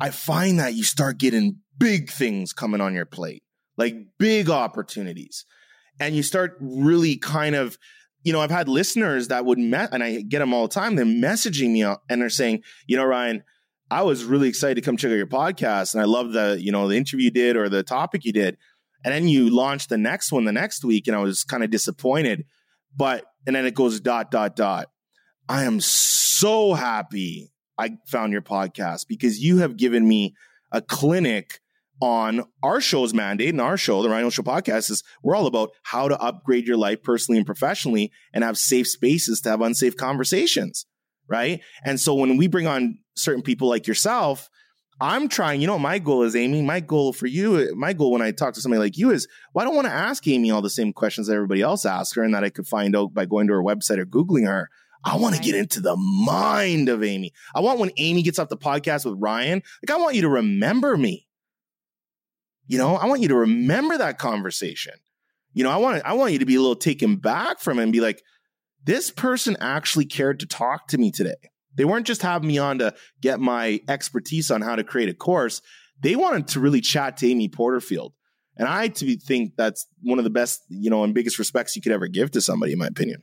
[0.01, 3.43] I find that you start getting big things coming on your plate,
[3.77, 5.45] like big opportunities.
[5.99, 7.77] And you start really kind of,
[8.23, 10.95] you know, I've had listeners that would met, and I get them all the time.
[10.95, 13.43] They're messaging me uh, and they're saying, you know, Ryan,
[13.90, 16.71] I was really excited to come check out your podcast, and I love the, you
[16.71, 18.57] know, the interview you did or the topic you did.
[19.05, 21.71] And then you launch the next one the next week, and I was kind of
[21.71, 22.45] disappointed.
[22.97, 24.89] But, and then it goes dot, dot, dot.
[25.49, 30.35] I am so happy I found your podcast because you have given me
[30.71, 31.61] a clinic
[32.01, 35.71] on our show's mandate and our show, the Ryan Show podcast, is we're all about
[35.83, 39.97] how to upgrade your life personally and professionally and have safe spaces to have unsafe
[39.97, 40.87] conversations.
[41.29, 41.61] Right.
[41.85, 44.51] And so when we bring on certain people like yourself,
[45.01, 46.61] I'm trying, you know, my goal is Amy.
[46.61, 49.63] My goal for you, my goal when I talk to somebody like you is, well,
[49.63, 52.23] I don't want to ask Amy all the same questions that everybody else asks her
[52.23, 54.69] and that I could find out by going to her website or Googling her.
[55.03, 57.33] I want to get into the mind of Amy.
[57.55, 60.29] I want when Amy gets off the podcast with Ryan, like, I want you to
[60.29, 61.27] remember me.
[62.67, 64.95] You know, I want you to remember that conversation.
[65.55, 67.85] You know, I want I want you to be a little taken back from it
[67.85, 68.23] and be like,
[68.85, 71.50] this person actually cared to talk to me today.
[71.74, 75.14] They weren't just having me on to get my expertise on how to create a
[75.14, 75.62] course.
[76.00, 78.12] They wanted to really chat to Amy Porterfield.
[78.56, 81.83] And I to think that's one of the best, you know, and biggest respects you
[81.83, 83.22] could ever give to somebody, in my opinion.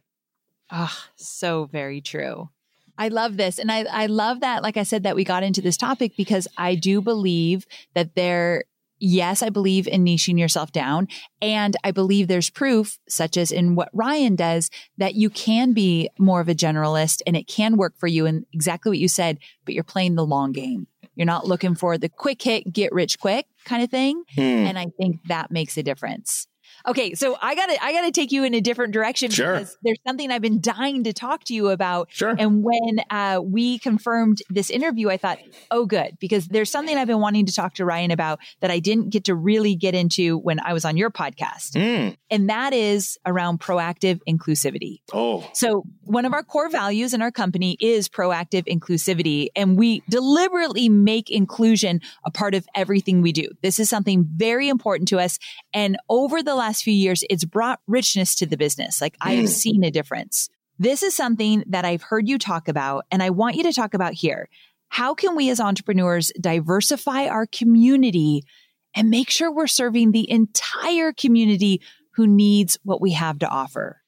[0.71, 2.49] Ah, oh, so very true.
[2.97, 3.59] I love this.
[3.59, 6.47] And I, I love that, like I said, that we got into this topic because
[6.57, 8.63] I do believe that there
[8.99, 11.07] yes, I believe in niching yourself down.
[11.41, 16.09] And I believe there's proof, such as in what Ryan does, that you can be
[16.19, 18.25] more of a generalist and it can work for you.
[18.25, 20.87] And exactly what you said, but you're playing the long game.
[21.15, 24.23] You're not looking for the quick hit, get rich quick kind of thing.
[24.35, 24.41] Hmm.
[24.41, 26.47] And I think that makes a difference.
[26.87, 29.53] Okay, so I gotta I gotta take you in a different direction Sure.
[29.55, 32.07] because there's something I've been dying to talk to you about.
[32.11, 32.33] Sure.
[32.37, 37.07] And when uh, we confirmed this interview, I thought, oh, good, because there's something I've
[37.07, 40.37] been wanting to talk to Ryan about that I didn't get to really get into
[40.37, 42.15] when I was on your podcast, Mm.
[42.31, 45.01] and that is around proactive inclusivity.
[45.13, 50.03] Oh, So, one of our core values in our company is proactive inclusivity, and we
[50.09, 53.49] deliberately make inclusion a part of everything we do.
[53.61, 55.37] This is something very important to us.
[55.73, 59.01] And over the last few years, it's brought richness to the business.
[59.01, 59.49] Like, I have Mm.
[59.49, 60.49] seen a difference.
[60.79, 63.93] This is something that I've heard you talk about, and I want you to talk
[63.93, 64.47] about here.
[64.89, 68.43] How can we as entrepreneurs diversify our community
[68.95, 71.81] and make sure we're serving the entire community
[72.15, 74.01] who needs what we have to offer?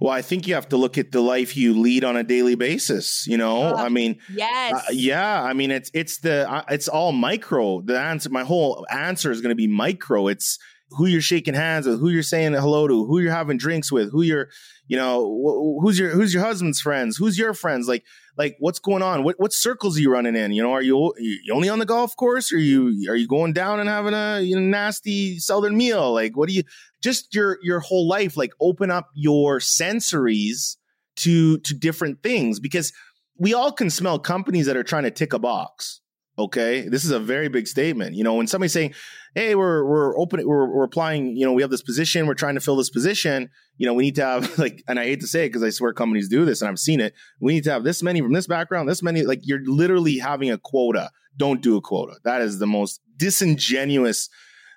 [0.00, 2.54] well, I think you have to look at the life you lead on a daily
[2.54, 3.26] basis.
[3.26, 4.74] You know, Ah, I mean, Yes.
[4.74, 7.80] Uh, yeah, I mean it's it's the uh, it's all micro.
[7.80, 10.28] The answer, my whole answer is going to be micro.
[10.28, 10.56] It's
[10.90, 14.10] who you're shaking hands with, who you're saying hello to, who you're having drinks with,
[14.10, 14.48] who you're,
[14.86, 18.04] you know, wh- who's your who's your husband's friends, who's your friends, like
[18.36, 20.52] like what's going on, what what circles are you running in?
[20.52, 23.52] You know, are you you only on the golf course, or you are you going
[23.52, 26.12] down and having a you know, nasty southern meal?
[26.12, 26.62] Like what do you
[27.02, 30.76] just your your whole life like open up your sensories
[31.16, 32.92] to to different things because
[33.38, 36.00] we all can smell companies that are trying to tick a box.
[36.38, 38.14] Okay, this is a very big statement.
[38.14, 38.94] You know, when somebody's saying,
[39.34, 41.36] "Hey, we're we're open, we're we're applying.
[41.36, 42.28] You know, we have this position.
[42.28, 43.50] We're trying to fill this position.
[43.76, 45.70] You know, we need to have like." And I hate to say it because I
[45.70, 47.14] swear companies do this, and I've seen it.
[47.40, 49.22] We need to have this many from this background, this many.
[49.22, 51.10] Like you're literally having a quota.
[51.36, 52.14] Don't do a quota.
[52.22, 54.28] That is the most disingenuous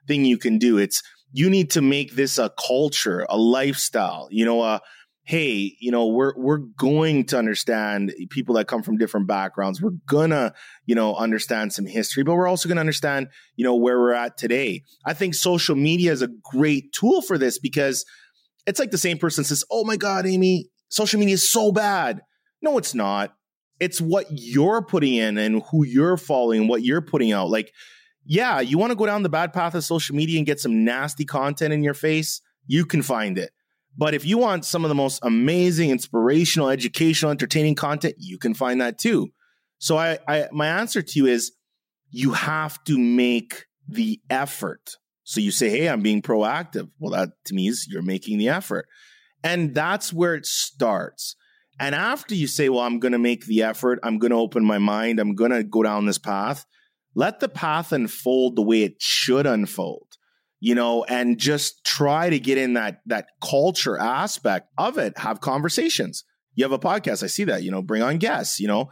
[0.08, 0.80] thing you can do.
[0.80, 4.28] It's you need to make this a culture, a lifestyle.
[4.32, 4.82] You know, a
[5.24, 9.82] hey, you know, we're we're going to understand people that come from different backgrounds.
[9.82, 10.54] We're gonna,
[10.86, 14.38] you know, understand some history, but we're also gonna understand, you know, where we're at
[14.38, 14.84] today.
[15.06, 18.06] I think social media is a great tool for this because
[18.66, 22.22] it's like the same person says, "Oh my God, Amy, social media is so bad."
[22.62, 23.34] No, it's not.
[23.80, 27.50] It's what you're putting in and who you're following, what you're putting out.
[27.50, 27.72] Like,
[28.24, 30.86] yeah, you want to go down the bad path of social media and get some
[30.86, 33.52] nasty content in your face, you can find it.
[33.98, 38.54] But if you want some of the most amazing, inspirational, educational, entertaining content, you can
[38.54, 39.30] find that too.
[39.80, 41.52] So I, I my answer to you is
[42.10, 44.98] you have to make the effort.
[45.24, 48.50] So you say, "Hey, I'm being proactive." Well, that to me is you're making the
[48.50, 48.88] effort.
[49.44, 51.36] And that's where it starts.
[51.80, 54.00] And after you say, "Well, I'm going to make the effort.
[54.04, 55.20] I'm going to open my mind.
[55.20, 56.66] I'm going to go down this path."
[57.14, 60.11] Let the path unfold the way it should unfold
[60.62, 65.18] you know, and just try to get in that that culture aspect of it.
[65.18, 66.24] Have conversations.
[66.54, 67.24] You have a podcast.
[67.24, 67.64] I see that.
[67.64, 68.60] You know, bring on guests.
[68.60, 68.92] You know,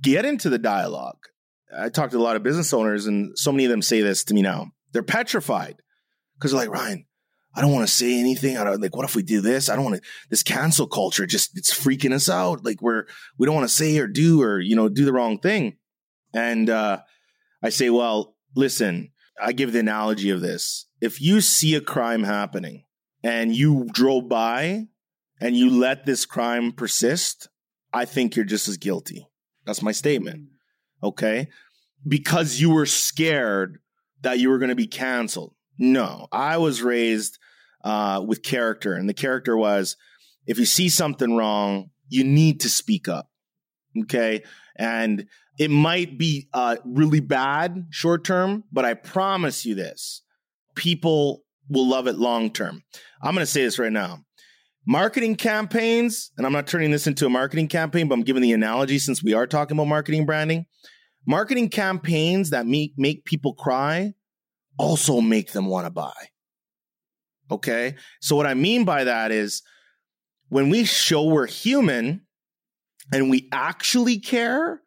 [0.00, 1.18] get into the dialogue.
[1.76, 4.22] I talk to a lot of business owners, and so many of them say this
[4.24, 4.68] to me now.
[4.92, 5.76] They're petrified
[6.36, 7.06] because they're like, Ryan,
[7.54, 8.58] I don't want to say anything.
[8.58, 8.94] I don't like.
[8.94, 9.70] What if we do this?
[9.70, 10.02] I don't want to.
[10.28, 12.66] This cancel culture just it's freaking us out.
[12.66, 13.04] Like we're
[13.38, 15.78] we don't want to say or do or you know do the wrong thing.
[16.34, 16.98] And uh,
[17.62, 19.12] I say, well, listen.
[19.40, 20.86] I give the analogy of this.
[21.00, 22.84] If you see a crime happening
[23.22, 24.86] and you drove by
[25.40, 27.48] and you let this crime persist,
[27.92, 29.28] I think you're just as guilty.
[29.64, 30.48] That's my statement.
[31.02, 31.48] Okay.
[32.06, 33.78] Because you were scared
[34.22, 35.54] that you were going to be canceled.
[35.78, 37.38] No, I was raised
[37.84, 39.96] uh, with character, and the character was
[40.46, 43.30] if you see something wrong, you need to speak up.
[44.02, 44.42] Okay.
[44.76, 45.26] And
[45.58, 50.22] it might be uh, really bad short term, but I promise you this
[50.74, 52.82] people will love it long term.
[53.20, 54.24] I'm going to say this right now.
[54.86, 58.52] Marketing campaigns, and I'm not turning this into a marketing campaign, but I'm giving the
[58.52, 60.66] analogy since we are talking about marketing branding.
[61.26, 64.14] Marketing campaigns that make, make people cry
[64.78, 66.14] also make them want to buy.
[67.50, 67.96] Okay.
[68.20, 69.62] So, what I mean by that is
[70.48, 72.22] when we show we're human
[73.12, 74.80] and we actually care,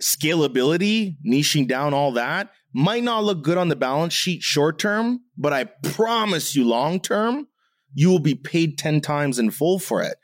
[0.00, 5.20] scalability, niching down all that might not look good on the balance sheet short term,
[5.38, 7.46] but I promise you long term,
[7.94, 10.16] you will be paid 10 times in full for it.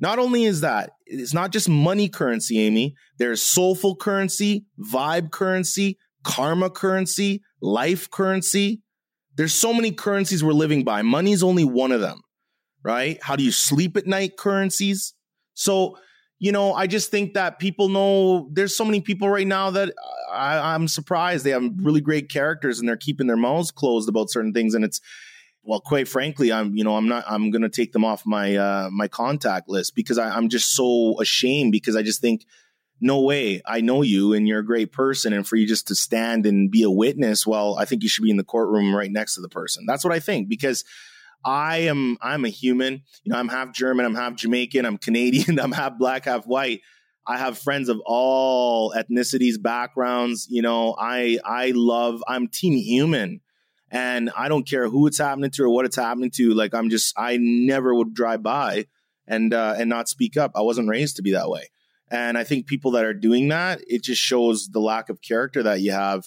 [0.00, 2.94] Not only is that, it's not just money currency, Amy.
[3.18, 8.80] There's soulful currency, vibe currency, karma currency, life currency.
[9.36, 11.02] There's so many currencies we're living by.
[11.02, 12.22] Money's only one of them,
[12.82, 13.18] right?
[13.22, 15.14] How do you sleep at night currencies?
[15.52, 15.98] So,
[16.38, 19.92] you know, I just think that people know there's so many people right now that
[20.32, 24.30] I, I'm surprised they have really great characters and they're keeping their mouths closed about
[24.30, 24.74] certain things.
[24.74, 25.00] And it's,
[25.64, 28.56] well, quite frankly, I'm, you know, I'm not, I'm going to take them off my,
[28.56, 32.46] uh, my contact list because I, I'm just so ashamed because I just think,
[33.00, 35.32] no way, I know you and you're a great person.
[35.32, 38.24] And for you just to stand and be a witness, well, I think you should
[38.24, 39.84] be in the courtroom right next to the person.
[39.86, 40.84] That's what I think because
[41.44, 43.02] I am I'm a human.
[43.22, 46.80] You know, I'm half German, I'm half Jamaican, I'm Canadian, I'm half black, half white.
[47.26, 50.46] I have friends of all ethnicities, backgrounds.
[50.50, 52.24] You know, I I love.
[52.26, 53.40] I'm team human,
[53.90, 56.54] and I don't care who it's happening to or what it's happening to.
[56.54, 58.86] Like I'm just, I never would drive by
[59.26, 60.52] and uh, and not speak up.
[60.54, 61.68] I wasn't raised to be that way,
[62.10, 65.62] and I think people that are doing that, it just shows the lack of character
[65.62, 66.24] that you have.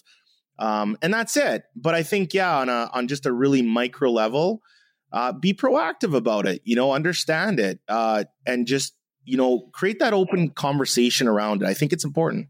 [0.59, 1.63] Um, and that's it.
[1.75, 4.61] But I think, yeah, on a on just a really micro level,
[5.11, 6.61] uh, be proactive about it.
[6.63, 8.93] You know, understand it, uh, and just
[9.25, 11.65] you know, create that open conversation around it.
[11.67, 12.47] I think it's important.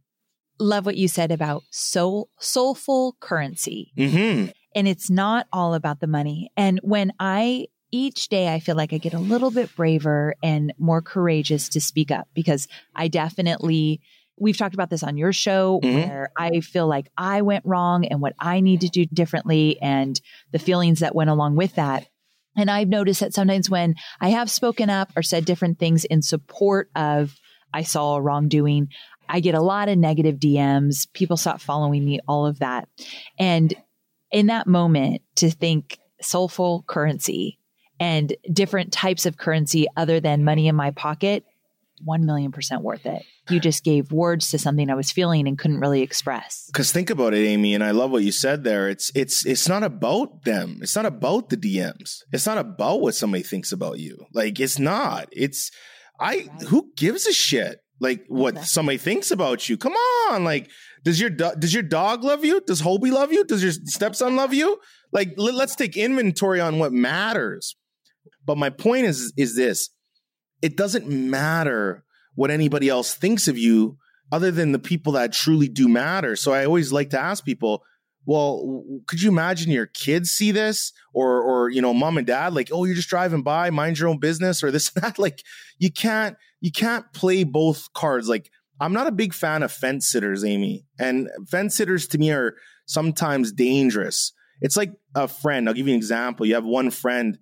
[0.59, 3.91] Love what you said about soul, soulful currency.
[3.97, 4.51] Mm-hmm.
[4.75, 6.51] And it's not all about the money.
[6.55, 10.73] And when I, each day, I feel like I get a little bit braver and
[10.77, 13.99] more courageous to speak up because I definitely,
[14.39, 15.95] we've talked about this on your show mm-hmm.
[15.95, 20.19] where I feel like I went wrong and what I need to do differently and
[20.51, 22.07] the feelings that went along with that.
[22.55, 26.21] And I've noticed that sometimes when I have spoken up or said different things in
[26.21, 27.35] support of
[27.73, 28.89] I saw a wrongdoing,
[29.29, 31.11] I get a lot of negative DMs.
[31.13, 32.89] People stop following me, all of that.
[33.39, 33.73] And
[34.31, 37.57] in that moment, to think soulful currency
[37.99, 41.45] and different types of currency other than money in my pocket
[42.03, 43.23] 1 million percent worth it.
[43.49, 46.69] You just gave words to something I was feeling and couldn't really express.
[46.73, 48.89] Cause think about it, Amy, and I love what you said there.
[48.89, 50.79] It's, it's, it's not about them.
[50.81, 52.19] It's not about the DMs.
[52.31, 54.25] It's not about what somebody thinks about you.
[54.33, 55.71] Like it's not, it's,
[56.19, 56.61] I, right.
[56.67, 57.79] who gives a shit?
[57.99, 58.67] Like what exactly.
[58.67, 59.77] somebody thinks about you.
[59.77, 60.43] Come on.
[60.43, 60.69] Like,
[61.03, 62.61] does your, do- does your dog love you?
[62.61, 63.43] Does Hobie love you?
[63.43, 64.79] Does your stepson love you?
[65.11, 67.75] Like, let, let's take inventory on what matters.
[68.45, 69.89] But my point is, is this
[70.61, 72.03] it doesn't matter
[72.35, 73.97] what anybody else thinks of you
[74.31, 76.35] other than the people that truly do matter.
[76.35, 77.83] So I always like to ask people,
[78.25, 82.53] well, could you imagine your kids see this or or you know, mom and dad
[82.53, 85.43] like, "Oh, you're just driving by, mind your own business" or this and that like
[85.79, 88.29] you can't you can't play both cards.
[88.29, 90.85] Like I'm not a big fan of fence sitters, Amy.
[90.99, 92.55] And fence sitters to me are
[92.85, 94.33] sometimes dangerous.
[94.61, 95.67] It's like a friend.
[95.67, 96.45] I'll give you an example.
[96.45, 97.39] You have one friend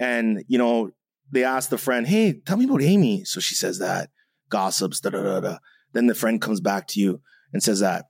[0.00, 0.92] and you know
[1.30, 3.24] they ask the friend, Hey, tell me about Amy.
[3.24, 4.10] So she says that,
[4.48, 5.58] gossips, da da da da.
[5.92, 7.20] Then the friend comes back to you
[7.52, 8.06] and says that.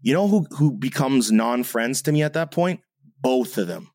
[0.00, 2.80] You know who, who becomes non friends to me at that point?
[3.20, 3.90] Both of them.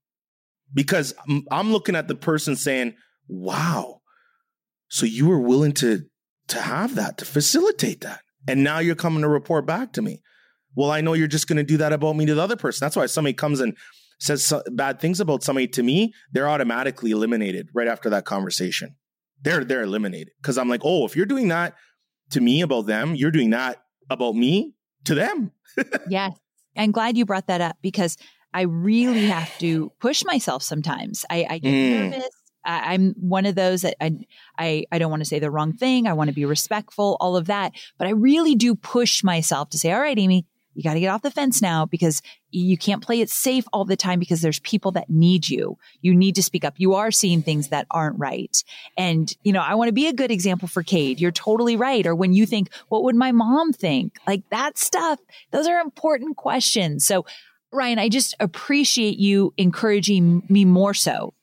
[0.74, 1.14] Because
[1.52, 2.96] I'm, looking at the person saying,
[3.28, 4.02] Wow,
[4.88, 6.04] so you were willing to,
[6.50, 8.22] to have that, to facilitate that.
[8.48, 10.22] And now you're coming to report back to me.
[10.76, 12.86] Well, I know you're just going to do that about me to the other person.
[12.86, 13.76] That's why somebody comes and
[14.22, 18.96] says so, bad things about somebody to me, they're automatically eliminated right after that conversation.
[19.42, 21.76] They're they're eliminated because I'm like, oh, if you're doing that
[22.30, 25.52] to me about them, you're doing that about me to them.
[26.10, 26.38] yes,
[26.78, 28.16] I'm glad you brought that up because
[28.54, 31.26] I really have to push myself sometimes.
[31.30, 32.10] I, I get mm.
[32.12, 32.30] nervous.
[32.64, 34.20] I, I'm one of those that I,
[34.58, 36.06] I, I don't want to say the wrong thing.
[36.06, 37.74] I want to be respectful, all of that.
[37.98, 40.46] But I really do push myself to say, all right, Amy,
[40.82, 43.86] you got to get off the fence now because you can't play it safe all
[43.86, 45.78] the time because there's people that need you.
[46.02, 46.74] You need to speak up.
[46.78, 48.64] You are seeing things that aren't right.
[48.98, 51.22] And, you know, I want to be a good example for Cade.
[51.22, 52.08] You're totally right.
[52.08, 54.18] Or when you think, what would my mom think?
[54.26, 55.20] Like that stuff,
[55.52, 57.06] those are important questions.
[57.06, 57.26] So,
[57.72, 61.36] Ryan, I just appreciate you encouraging me more so.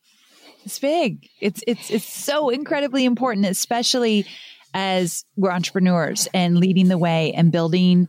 [0.64, 1.28] It's big.
[1.41, 4.26] It's, it's, it's so incredibly important, especially
[4.74, 8.09] as we're entrepreneurs and leading the way and building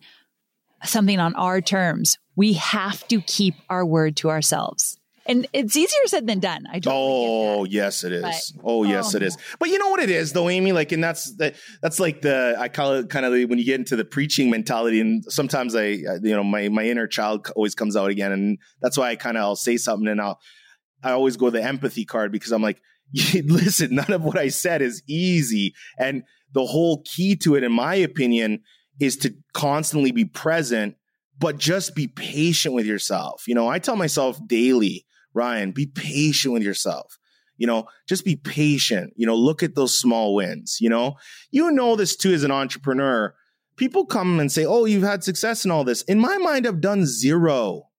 [0.84, 4.99] something on our terms, we have to keep our word to ourselves.
[5.25, 6.65] And it's easier said than done.
[6.71, 8.51] I totally oh, oh yes, it is.
[8.55, 9.17] But, oh yes, oh.
[9.17, 9.38] it is.
[9.59, 10.71] But you know what it is, though, Amy.
[10.71, 11.53] Like, and that's the,
[11.84, 14.99] that's like the I call it kind of when you get into the preaching mentality.
[14.99, 18.97] And sometimes I, you know, my my inner child always comes out again, and that's
[18.97, 20.39] why I kind of I'll say something, and I'll
[21.03, 22.82] I always go the empathy card because I'm like,
[23.43, 26.23] listen, none of what I said is easy, and
[26.53, 28.61] the whole key to it, in my opinion,
[29.00, 30.95] is to constantly be present,
[31.38, 33.47] but just be patient with yourself.
[33.47, 37.18] You know, I tell myself daily, Ryan, be patient with yourself.
[37.58, 39.14] You know, just be patient.
[39.18, 40.78] You know, look at those small wins.
[40.80, 41.18] You know,
[41.52, 43.36] you know this too as an entrepreneur.
[43.76, 46.02] People come and say, Oh, you've had success in all this.
[46.04, 47.89] In my mind, I've done zero.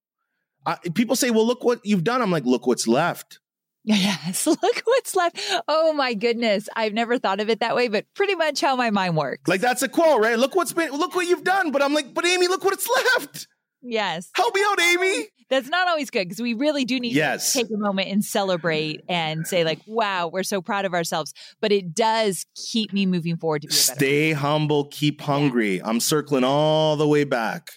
[0.64, 2.22] I, people say, Well, look what you've done.
[2.22, 3.38] I'm like, Look what's left.
[3.84, 5.40] Yes, look what's left.
[5.66, 6.68] Oh my goodness.
[6.76, 9.48] I've never thought of it that way, but pretty much how my mind works.
[9.48, 10.38] Like that's a quote, right?
[10.38, 11.70] Look what's been look what you've done.
[11.70, 13.46] But I'm like, but Amy, look what's left.
[13.82, 14.30] Yes.
[14.34, 15.28] Help me out, Amy.
[15.48, 17.52] That's not always good because we really do need yes.
[17.52, 21.32] to take a moment and celebrate and say, like, wow, we're so proud of ourselves.
[21.60, 25.78] But it does keep me moving forward to be Stay humble, keep hungry.
[25.78, 25.88] Yeah.
[25.88, 27.70] I'm circling all the way back.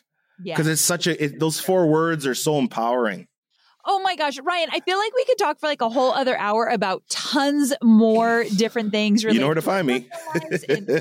[0.43, 0.55] Yeah.
[0.55, 3.27] Because it's such a, it, those four words are so empowering.
[3.85, 6.37] Oh my gosh, Ryan, I feel like we could talk for like a whole other
[6.37, 9.23] hour about tons more different things.
[9.23, 10.09] You know where to find me.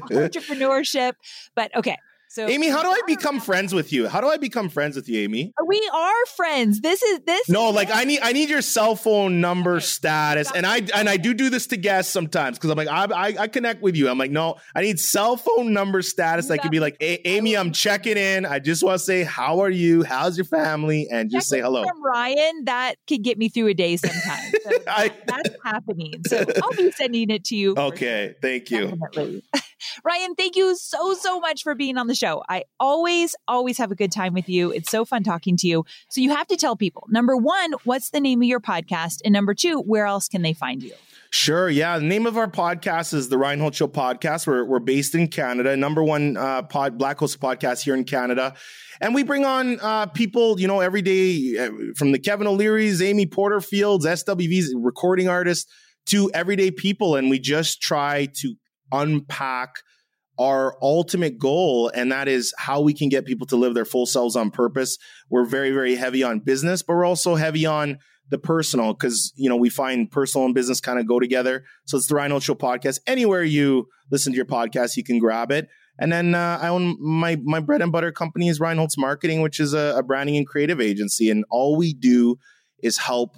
[0.03, 1.13] entrepreneurship.
[1.55, 1.97] But okay,
[2.33, 4.09] so, Amy, how do I become friends with you?
[4.09, 5.53] How do I become friends with you, Amy?
[5.67, 6.81] We are friends.
[6.81, 7.47] This is this.
[7.51, 9.85] No, is like I need I need your cell phone number okay.
[9.85, 13.05] status, and I and I do do this to guests sometimes because I'm like I,
[13.05, 14.09] I, I connect with you.
[14.09, 16.51] I'm like no, I need cell phone number status.
[16.51, 18.47] I could be like, hey, Amy, I'm checking in.
[18.47, 20.03] I just want to say how are you?
[20.03, 21.09] How's your family?
[21.13, 21.83] And just say hello.
[21.83, 24.55] From Ryan, that could get me through a day sometimes.
[24.65, 26.23] So I, that's happening.
[26.27, 27.75] So I'll be sending it to you.
[27.77, 28.41] Okay, sure.
[28.41, 29.43] thank you.
[30.05, 32.22] Ryan, thank you so, so much for being on the show.
[32.23, 34.71] I always, always have a good time with you.
[34.71, 35.85] It's so fun talking to you.
[36.09, 39.21] So you have to tell people number one, what's the name of your podcast?
[39.25, 40.93] And number two, where else can they find you?
[41.35, 41.71] Sure.
[41.71, 41.99] Yeah.
[41.99, 44.47] The name of our podcast is the Ryan Holtz Show podcast.
[44.47, 48.55] We're, we're based in Canada, number one uh, pod, Black Host podcast here in Canada.
[49.01, 53.01] And we bring on uh, people, you know, every day uh, from the Kevin O'Leary's,
[53.01, 55.73] Amy Porterfield's, SWV's recording artists
[56.07, 57.17] to everyday people.
[57.17, 58.55] And we just try to
[58.93, 59.77] unpack
[60.43, 64.07] our ultimate goal, and that is how we can get people to live their full
[64.07, 64.99] selves on purpose.
[65.31, 67.99] We're very, very heavy on business, but we're also heavy on
[68.31, 71.65] the personal because you know we find personal and business kind of go together.
[71.87, 72.99] So it's the Ryan Show podcast.
[73.07, 75.69] Anywhere you listen to your podcast, you can grab it.
[75.99, 79.43] And then uh, I own my my bread and butter company is Ryan Holtz Marketing,
[79.43, 82.37] which is a, a branding and creative agency, and all we do
[82.83, 83.37] is help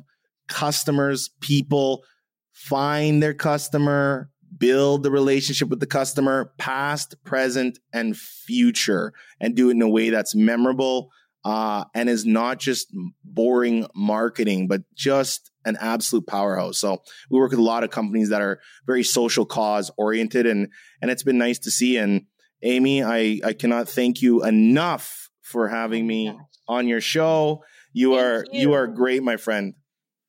[0.48, 2.05] customers, people
[2.52, 9.68] find their customer, build the relationship with the customer, past, present, and future, and do
[9.68, 11.11] it in a way that's memorable
[11.44, 12.88] uh, and is not just
[13.22, 16.78] boring marketing, but just an absolute powerhouse.
[16.78, 20.68] So we work with a lot of companies that are very social cause oriented, and
[21.02, 21.96] and it's been nice to see.
[21.96, 22.22] And
[22.62, 26.36] Amy, I I cannot thank you enough for having me
[26.66, 27.62] on your show.
[27.92, 28.61] You thank are you.
[28.61, 29.74] you are great, my friend.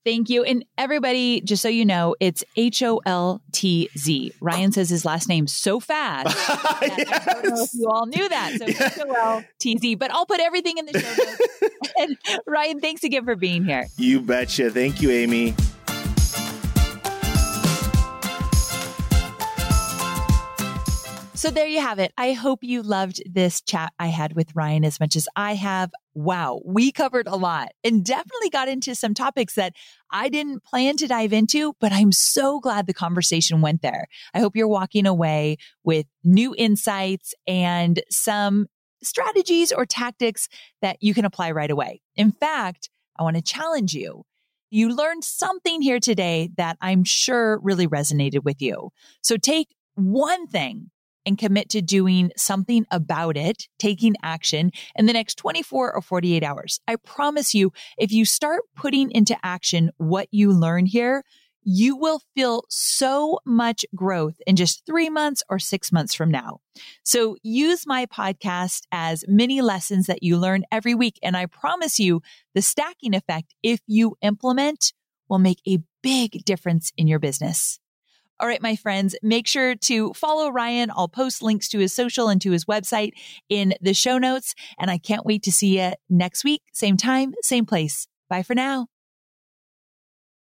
[0.05, 0.43] Thank you.
[0.43, 4.31] And everybody, just so you know, it's H O L T Z.
[4.39, 6.27] Ryan says his last name so fast.
[6.81, 7.27] yes.
[7.27, 8.53] I don't know if you all knew that.
[8.59, 9.95] So H O L T Z.
[9.95, 11.87] But I'll put everything in the show notes.
[11.97, 13.87] and Ryan, thanks again for being here.
[13.97, 14.69] You betcha.
[14.69, 15.55] Thank you, Amy.
[21.35, 22.13] So there you have it.
[22.17, 25.91] I hope you loved this chat I had with Ryan as much as I have.
[26.13, 29.73] Wow, we covered a lot and definitely got into some topics that
[30.09, 34.07] I didn't plan to dive into, but I'm so glad the conversation went there.
[34.33, 38.67] I hope you're walking away with new insights and some
[39.03, 40.47] strategies or tactics
[40.81, 42.01] that you can apply right away.
[42.15, 44.23] In fact, I want to challenge you.
[44.69, 48.91] You learned something here today that I'm sure really resonated with you.
[49.21, 50.91] So take one thing
[51.25, 56.43] and commit to doing something about it, taking action in the next 24 or 48
[56.43, 56.79] hours.
[56.87, 61.23] I promise you, if you start putting into action what you learn here,
[61.65, 66.59] you will feel so much growth in just three months or six months from now.
[67.03, 71.17] So use my podcast as mini lessons that you learn every week.
[71.23, 72.21] And I promise you
[72.53, 74.93] the stacking effect, if you implement,
[75.27, 77.79] will make a big difference in your business.
[78.39, 80.91] All right, my friends, make sure to follow Ryan.
[80.93, 83.11] I'll post links to his social and to his website
[83.47, 84.55] in the show notes.
[84.77, 86.61] And I can't wait to see you next week.
[86.73, 88.07] Same time, same place.
[88.29, 88.87] Bye for now.